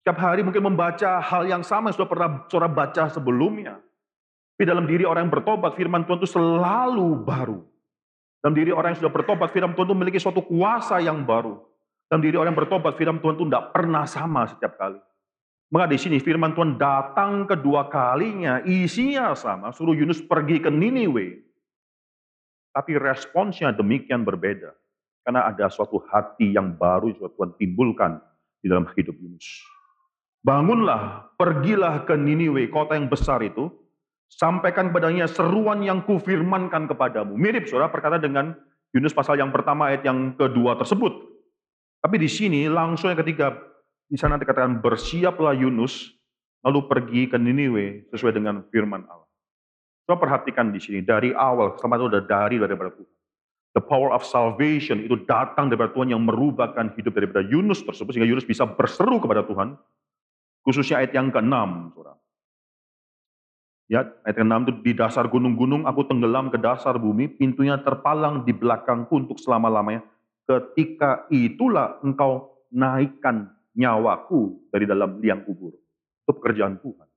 Setiap 0.03 0.19
hari 0.19 0.43
mungkin 0.43 0.67
membaca 0.67 1.23
hal 1.23 1.47
yang 1.47 1.63
sama 1.63 1.87
yang 1.87 1.95
sudah 1.95 2.11
pernah 2.11 2.43
saudara 2.51 2.67
baca 2.67 3.07
sebelumnya. 3.07 3.79
Tapi 4.51 4.67
dalam 4.67 4.83
diri 4.83 5.07
orang 5.07 5.31
yang 5.31 5.33
bertobat, 5.39 5.79
firman 5.79 6.03
Tuhan 6.03 6.19
itu 6.19 6.27
selalu 6.27 7.23
baru. 7.23 7.63
Dalam 8.43 8.51
diri 8.51 8.75
orang 8.75 8.91
yang 8.91 8.99
sudah 8.99 9.15
bertobat, 9.15 9.55
firman 9.55 9.71
Tuhan 9.71 9.87
itu 9.87 9.95
memiliki 9.95 10.19
suatu 10.19 10.43
kuasa 10.43 10.99
yang 10.99 11.23
baru. 11.23 11.55
Dalam 12.11 12.19
diri 12.19 12.35
orang 12.35 12.51
yang 12.51 12.59
bertobat, 12.59 12.99
firman 12.99 13.23
Tuhan 13.23 13.39
itu 13.39 13.47
tidak 13.47 13.71
pernah 13.71 14.03
sama 14.03 14.43
setiap 14.43 14.75
kali. 14.75 14.99
Maka 15.73 15.89
di 15.89 15.97
sini 15.97 16.21
firman 16.21 16.53
Tuhan 16.53 16.77
datang 16.77 17.49
kedua 17.49 17.89
kalinya, 17.89 18.61
isinya 18.61 19.33
sama, 19.33 19.73
suruh 19.73 19.97
Yunus 19.97 20.21
pergi 20.21 20.61
ke 20.61 20.69
Niniwe. 20.69 21.41
Tapi 22.69 22.93
responsnya 23.01 23.73
demikian 23.73 24.21
berbeda. 24.21 24.69
Karena 25.25 25.49
ada 25.49 25.73
suatu 25.73 25.97
hati 26.13 26.53
yang 26.53 26.77
baru 26.77 27.09
yang 27.17 27.25
Tuhan 27.25 27.57
timbulkan 27.57 28.21
di 28.61 28.69
dalam 28.69 28.85
hidup 28.93 29.17
Yunus. 29.17 29.65
Bangunlah, 30.45 31.33
pergilah 31.41 32.05
ke 32.05 32.13
Niniwe, 32.21 32.69
kota 32.69 32.93
yang 32.93 33.09
besar 33.09 33.41
itu, 33.41 33.73
sampaikan 34.29 34.93
kepadanya 34.93 35.25
seruan 35.25 35.81
yang 35.81 36.05
kufirmankan 36.05 36.85
kepadamu. 36.85 37.33
Mirip 37.33 37.65
saudara 37.65 37.89
perkara 37.89 38.21
dengan 38.21 38.53
Yunus 38.93 39.17
pasal 39.17 39.41
yang 39.41 39.49
pertama 39.49 39.89
ayat 39.89 40.05
yang 40.05 40.37
kedua 40.37 40.77
tersebut. 40.77 41.17
Tapi 41.97 42.15
di 42.21 42.29
sini 42.29 42.69
langsung 42.69 43.09
yang 43.09 43.17
ketiga, 43.25 43.72
di 44.07 44.17
sana 44.19 44.39
dikatakan 44.39 44.79
bersiaplah 44.83 45.55
Yunus, 45.55 46.11
lalu 46.63 46.79
pergi 46.87 47.21
ke 47.27 47.37
Niniwe 47.39 48.07
sesuai 48.11 48.33
dengan 48.35 48.63
firman 48.71 49.03
Allah. 49.07 49.27
Coba 50.03 50.27
perhatikan 50.27 50.71
di 50.71 50.79
sini, 50.83 50.99
dari 50.99 51.31
awal, 51.31 51.79
sama 51.79 51.95
itu 51.95 52.11
sudah 52.11 52.23
dari 52.23 52.59
daripada 52.59 52.91
Tuhan. 52.91 53.11
The 53.73 53.81
power 53.81 54.13
of 54.13 54.21
salvation 54.21 55.01
itu 55.01 55.17
datang 55.25 55.71
daripada 55.71 55.95
Tuhan 55.95 56.13
yang 56.13 56.21
merubahkan 56.21 56.93
hidup 56.93 57.17
daripada 57.17 57.41
Yunus 57.47 57.81
tersebut, 57.81 58.13
sehingga 58.13 58.29
Yunus 58.29 58.45
bisa 58.45 58.67
berseru 58.69 59.17
kepada 59.17 59.41
Tuhan, 59.47 59.79
Khususnya 60.63 61.03
ayat 61.03 61.11
yang 61.11 61.27
ke-6, 61.27 61.55
saudara. 61.91 62.15
Ya, 63.91 64.07
ayat 64.23 64.35
ke-6 64.39 64.53
itu 64.63 64.73
di 64.79 64.93
dasar 64.95 65.27
gunung-gunung 65.27 65.83
aku 65.83 66.07
tenggelam 66.07 66.47
ke 66.47 66.55
dasar 66.55 66.95
bumi, 66.95 67.27
pintunya 67.27 67.75
terpalang 67.83 68.47
di 68.47 68.55
belakangku 68.55 69.11
untuk 69.11 69.37
selama-lamanya. 69.43 70.07
Ketika 70.47 71.27
itulah 71.27 71.99
engkau 71.99 72.63
naikkan 72.71 73.51
nyawaku 73.73 74.69
dari 74.69 74.85
dalam 74.85 75.17
liang 75.19 75.41
kubur. 75.45 75.73
Itu 76.23 76.31
pekerjaan 76.37 76.79
Tuhan. 76.79 77.07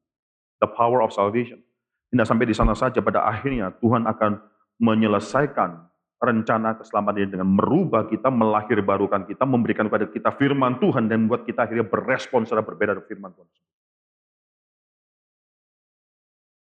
The 0.61 0.69
power 0.73 1.05
of 1.05 1.13
salvation. 1.13 1.61
Tidak 2.09 2.27
sampai 2.27 2.49
di 2.49 2.57
sana 2.57 2.73
saja, 2.73 3.05
pada 3.05 3.29
akhirnya 3.29 3.75
Tuhan 3.77 4.09
akan 4.09 4.41
menyelesaikan 4.81 5.85
rencana 6.17 6.81
keselamatan 6.81 7.29
ini 7.29 7.31
dengan 7.37 7.51
merubah 7.53 8.09
kita, 8.09 8.33
melahir 8.33 8.81
barukan 8.81 9.29
kita, 9.29 9.45
memberikan 9.45 9.85
kepada 9.91 10.09
kita 10.09 10.33
firman 10.33 10.81
Tuhan 10.81 11.13
dan 11.13 11.29
membuat 11.29 11.45
kita 11.45 11.69
akhirnya 11.69 11.85
berespon 11.85 12.49
secara 12.49 12.65
berbeda 12.65 12.97
dengan 12.97 13.09
firman 13.09 13.33
Tuhan. 13.37 13.49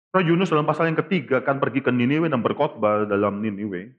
Nah, 0.10 0.22
Yunus 0.26 0.50
dalam 0.50 0.66
pasal 0.66 0.90
yang 0.90 0.98
ketiga 1.06 1.38
akan 1.42 1.62
pergi 1.62 1.86
ke 1.86 1.94
Niniwe 1.94 2.30
dan 2.30 2.42
berkhotbah 2.42 3.06
dalam 3.06 3.42
Niniwe. 3.46 3.94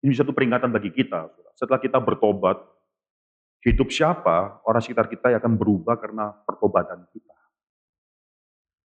Ini 0.00 0.12
satu 0.16 0.32
peringatan 0.32 0.72
bagi 0.72 0.88
kita. 0.88 1.28
Setelah 1.52 1.76
kita 1.76 2.00
bertobat, 2.00 2.56
hidup 3.60 3.92
siapa, 3.92 4.60
orang 4.64 4.80
sekitar 4.80 5.06
kita 5.08 5.36
akan 5.36 5.56
berubah 5.56 6.00
karena 6.00 6.32
pertobatan 6.48 7.04
kita. 7.12 7.36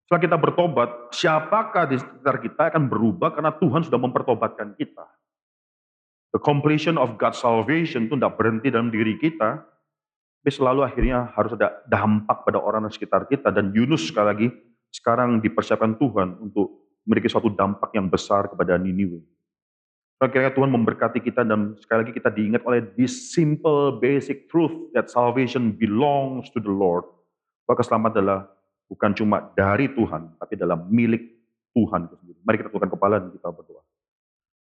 Setelah 0.04 0.20
kita 0.20 0.36
bertobat, 0.36 0.88
siapakah 1.14 1.88
di 1.88 1.96
sekitar 1.96 2.36
kita 2.42 2.62
akan 2.74 2.92
berubah 2.92 3.32
karena 3.32 3.54
Tuhan 3.56 3.88
sudah 3.88 3.96
mempertobatkan 3.96 4.76
kita. 4.76 5.06
The 6.34 6.42
completion 6.42 6.98
of 6.98 7.16
God's 7.16 7.40
salvation 7.40 8.10
itu 8.10 8.18
tidak 8.18 8.34
berhenti 8.36 8.68
dalam 8.68 8.90
diri 8.90 9.16
kita, 9.16 9.64
tapi 10.44 10.50
selalu 10.52 10.84
akhirnya 10.84 11.32
harus 11.32 11.56
ada 11.56 11.80
dampak 11.88 12.44
pada 12.44 12.60
orang 12.60 12.84
di 12.84 12.92
sekitar 12.92 13.24
kita. 13.30 13.48
Dan 13.48 13.72
Yunus 13.72 14.10
sekali 14.10 14.26
lagi 14.28 14.48
sekarang 14.92 15.40
dipersiapkan 15.40 15.96
Tuhan 15.96 16.36
untuk 16.42 16.84
memiliki 17.08 17.32
suatu 17.32 17.48
dampak 17.48 17.96
yang 17.96 18.12
besar 18.12 18.52
kepada 18.52 18.76
Niniwe. 18.76 19.24
Kiranya 20.30 20.54
Tuhan 20.54 20.70
memberkati 20.70 21.18
kita 21.18 21.42
dan 21.42 21.74
sekali 21.80 22.06
lagi 22.06 22.14
kita 22.14 22.30
diingat 22.30 22.62
oleh 22.64 22.84
this 22.94 23.32
simple 23.34 23.98
basic 23.98 24.46
truth 24.46 24.92
that 24.94 25.10
salvation 25.10 25.74
belongs 25.74 26.48
to 26.54 26.62
the 26.62 26.70
Lord. 26.70 27.04
Bahwa 27.64 27.80
keselamatan 27.80 28.20
adalah 28.20 28.40
bukan 28.86 29.10
cuma 29.16 29.50
dari 29.56 29.90
Tuhan, 29.90 30.36
tapi 30.38 30.54
dalam 30.54 30.86
milik 30.92 31.34
Tuhan. 31.74 32.06
Mari 32.44 32.56
kita 32.60 32.68
tundukkan 32.70 32.92
kepala 32.94 33.18
dan 33.18 33.32
kita 33.32 33.48
berdoa. 33.50 33.82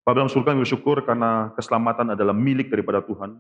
Bapak 0.04 0.16
dalam 0.20 0.32
surga 0.32 0.52
kami 0.52 0.68
bersyukur 0.68 0.98
karena 1.08 1.56
keselamatan 1.56 2.16
adalah 2.16 2.36
milik 2.36 2.68
daripada 2.68 3.00
Tuhan. 3.00 3.40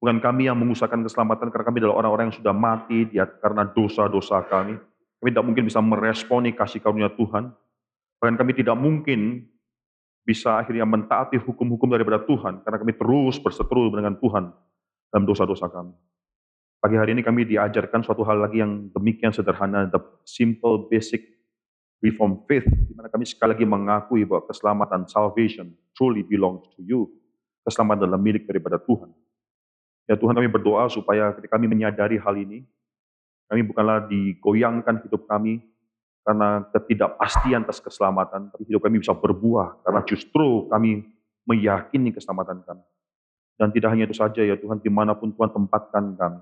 Bukan 0.00 0.16
kami 0.20 0.48
yang 0.48 0.56
mengusahakan 0.56 1.04
keselamatan 1.04 1.48
karena 1.48 1.64
kami 1.64 1.76
adalah 1.80 1.96
orang-orang 2.04 2.24
yang 2.28 2.36
sudah 2.40 2.54
mati 2.56 3.08
dia, 3.08 3.24
karena 3.24 3.68
dosa-dosa 3.68 4.44
kami. 4.48 4.76
Kami 5.20 5.28
tidak 5.32 5.44
mungkin 5.44 5.64
bisa 5.64 5.80
meresponi 5.80 6.52
kasih 6.52 6.80
karunia 6.80 7.08
Tuhan. 7.12 7.52
Bahkan 8.20 8.36
kami 8.36 8.52
tidak 8.56 8.76
mungkin 8.76 9.48
bisa 10.24 10.56
akhirnya 10.56 10.88
mentaati 10.88 11.36
hukum-hukum 11.36 11.92
daripada 11.92 12.24
Tuhan 12.24 12.64
karena 12.64 12.76
kami 12.80 12.96
terus 12.96 13.36
berseteru 13.36 13.92
dengan 13.92 14.16
Tuhan 14.16 14.48
dalam 15.12 15.24
dosa-dosa 15.28 15.68
kami. 15.68 15.92
Pagi 16.80 16.96
hari 17.00 17.16
ini 17.16 17.22
kami 17.24 17.48
diajarkan 17.48 18.04
suatu 18.04 18.24
hal 18.24 18.44
lagi 18.44 18.60
yang 18.60 18.88
demikian 18.92 19.32
sederhana, 19.32 19.88
the 19.88 20.00
simple 20.24 20.88
basic 20.88 21.24
reform 22.04 22.44
faith, 22.44 22.64
di 22.68 22.92
mana 22.92 23.08
kami 23.08 23.24
sekali 23.24 23.56
lagi 23.56 23.64
mengakui 23.64 24.28
bahwa 24.28 24.44
keselamatan 24.48 25.08
salvation 25.08 25.72
truly 25.96 26.20
belongs 26.20 26.68
to 26.76 26.84
you. 26.84 27.08
Keselamatan 27.64 28.04
adalah 28.04 28.20
milik 28.20 28.44
daripada 28.44 28.76
Tuhan. 28.76 29.08
Ya 30.04 30.20
Tuhan 30.20 30.36
kami 30.36 30.52
berdoa 30.52 30.84
supaya 30.92 31.32
ketika 31.32 31.56
kami 31.56 31.72
menyadari 31.72 32.20
hal 32.20 32.36
ini, 32.36 32.68
kami 33.48 33.64
bukanlah 33.64 34.04
digoyangkan 34.04 35.00
hidup 35.08 35.24
kami 35.24 35.64
karena 36.24 36.64
ketidakpastian 36.72 37.68
atas 37.68 37.84
keselamatan, 37.84 38.48
tapi 38.48 38.64
hidup 38.64 38.80
kami 38.80 39.04
bisa 39.04 39.12
berbuah 39.12 39.84
karena 39.84 40.00
justru 40.08 40.66
kami 40.72 41.04
meyakini 41.44 42.10
keselamatan 42.16 42.64
kami. 42.64 42.84
Dan 43.54 43.70
tidak 43.70 43.92
hanya 43.94 44.08
itu 44.08 44.16
saja 44.16 44.40
ya 44.42 44.56
Tuhan, 44.58 44.80
di 44.80 44.90
mana 44.90 45.14
pun 45.14 45.30
Tuhan 45.30 45.52
tempatkan 45.52 46.16
kami. 46.16 46.40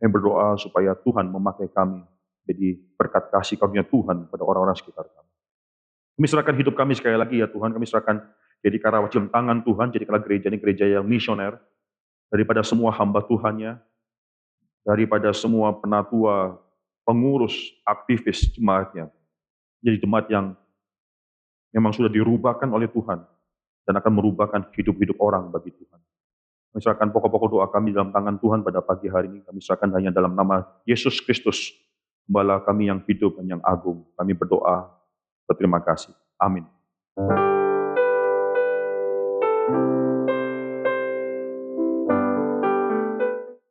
Kami 0.00 0.08
berdoa 0.10 0.58
supaya 0.58 0.96
Tuhan 0.98 1.30
memakai 1.30 1.70
kami 1.70 2.02
jadi 2.48 2.74
berkat 2.98 3.30
kasih 3.30 3.54
karunia 3.60 3.86
Tuhan 3.86 4.26
pada 4.26 4.42
orang-orang 4.42 4.74
sekitar 4.74 5.06
kami. 5.06 5.30
Kami 6.18 6.26
serahkan 6.26 6.56
hidup 6.58 6.74
kami 6.74 6.92
sekali 6.98 7.14
lagi 7.14 7.38
ya 7.38 7.46
Tuhan, 7.46 7.70
kami 7.70 7.86
serahkan 7.86 8.18
jadi 8.62 8.76
karawat 8.78 9.10
tangan 9.14 9.62
Tuhan, 9.66 9.90
jadi 9.90 10.04
kalau 10.06 10.20
gereja 10.22 10.46
ini 10.50 10.58
gereja 10.58 10.86
yang 10.86 11.06
misioner, 11.06 11.58
daripada 12.30 12.62
semua 12.62 12.94
hamba 12.94 13.22
Tuhannya, 13.26 13.78
daripada 14.86 15.30
semua 15.34 15.74
penatua 15.74 16.58
pengurus, 17.02 17.54
aktivis 17.82 18.50
jemaatnya. 18.54 19.10
Jadi 19.82 20.02
jemaat 20.02 20.26
yang 20.30 20.54
memang 21.74 21.90
sudah 21.90 22.10
dirubahkan 22.10 22.70
oleh 22.70 22.86
Tuhan 22.86 23.22
dan 23.82 23.94
akan 23.98 24.12
merubahkan 24.14 24.70
hidup-hidup 24.74 25.18
orang 25.18 25.50
bagi 25.50 25.74
Tuhan. 25.74 26.00
Kami 26.72 26.80
serahkan 26.80 27.12
pokok-pokok 27.12 27.48
doa 27.52 27.66
kami 27.68 27.92
dalam 27.92 28.14
tangan 28.14 28.40
Tuhan 28.40 28.64
pada 28.64 28.80
pagi 28.80 29.10
hari 29.10 29.28
ini. 29.28 29.40
Kami 29.44 29.60
serahkan 29.60 29.92
hanya 29.92 30.08
dalam 30.08 30.32
nama 30.32 30.64
Yesus 30.88 31.20
Kristus, 31.20 31.74
Gembala 32.26 32.62
kami 32.62 32.86
yang 32.86 33.02
hidup 33.04 33.36
dan 33.36 33.58
yang 33.58 33.62
agung. 33.66 34.06
Kami 34.14 34.32
berdoa, 34.32 34.88
berterima 35.44 35.82
kasih. 35.82 36.14
Amin. 36.38 36.64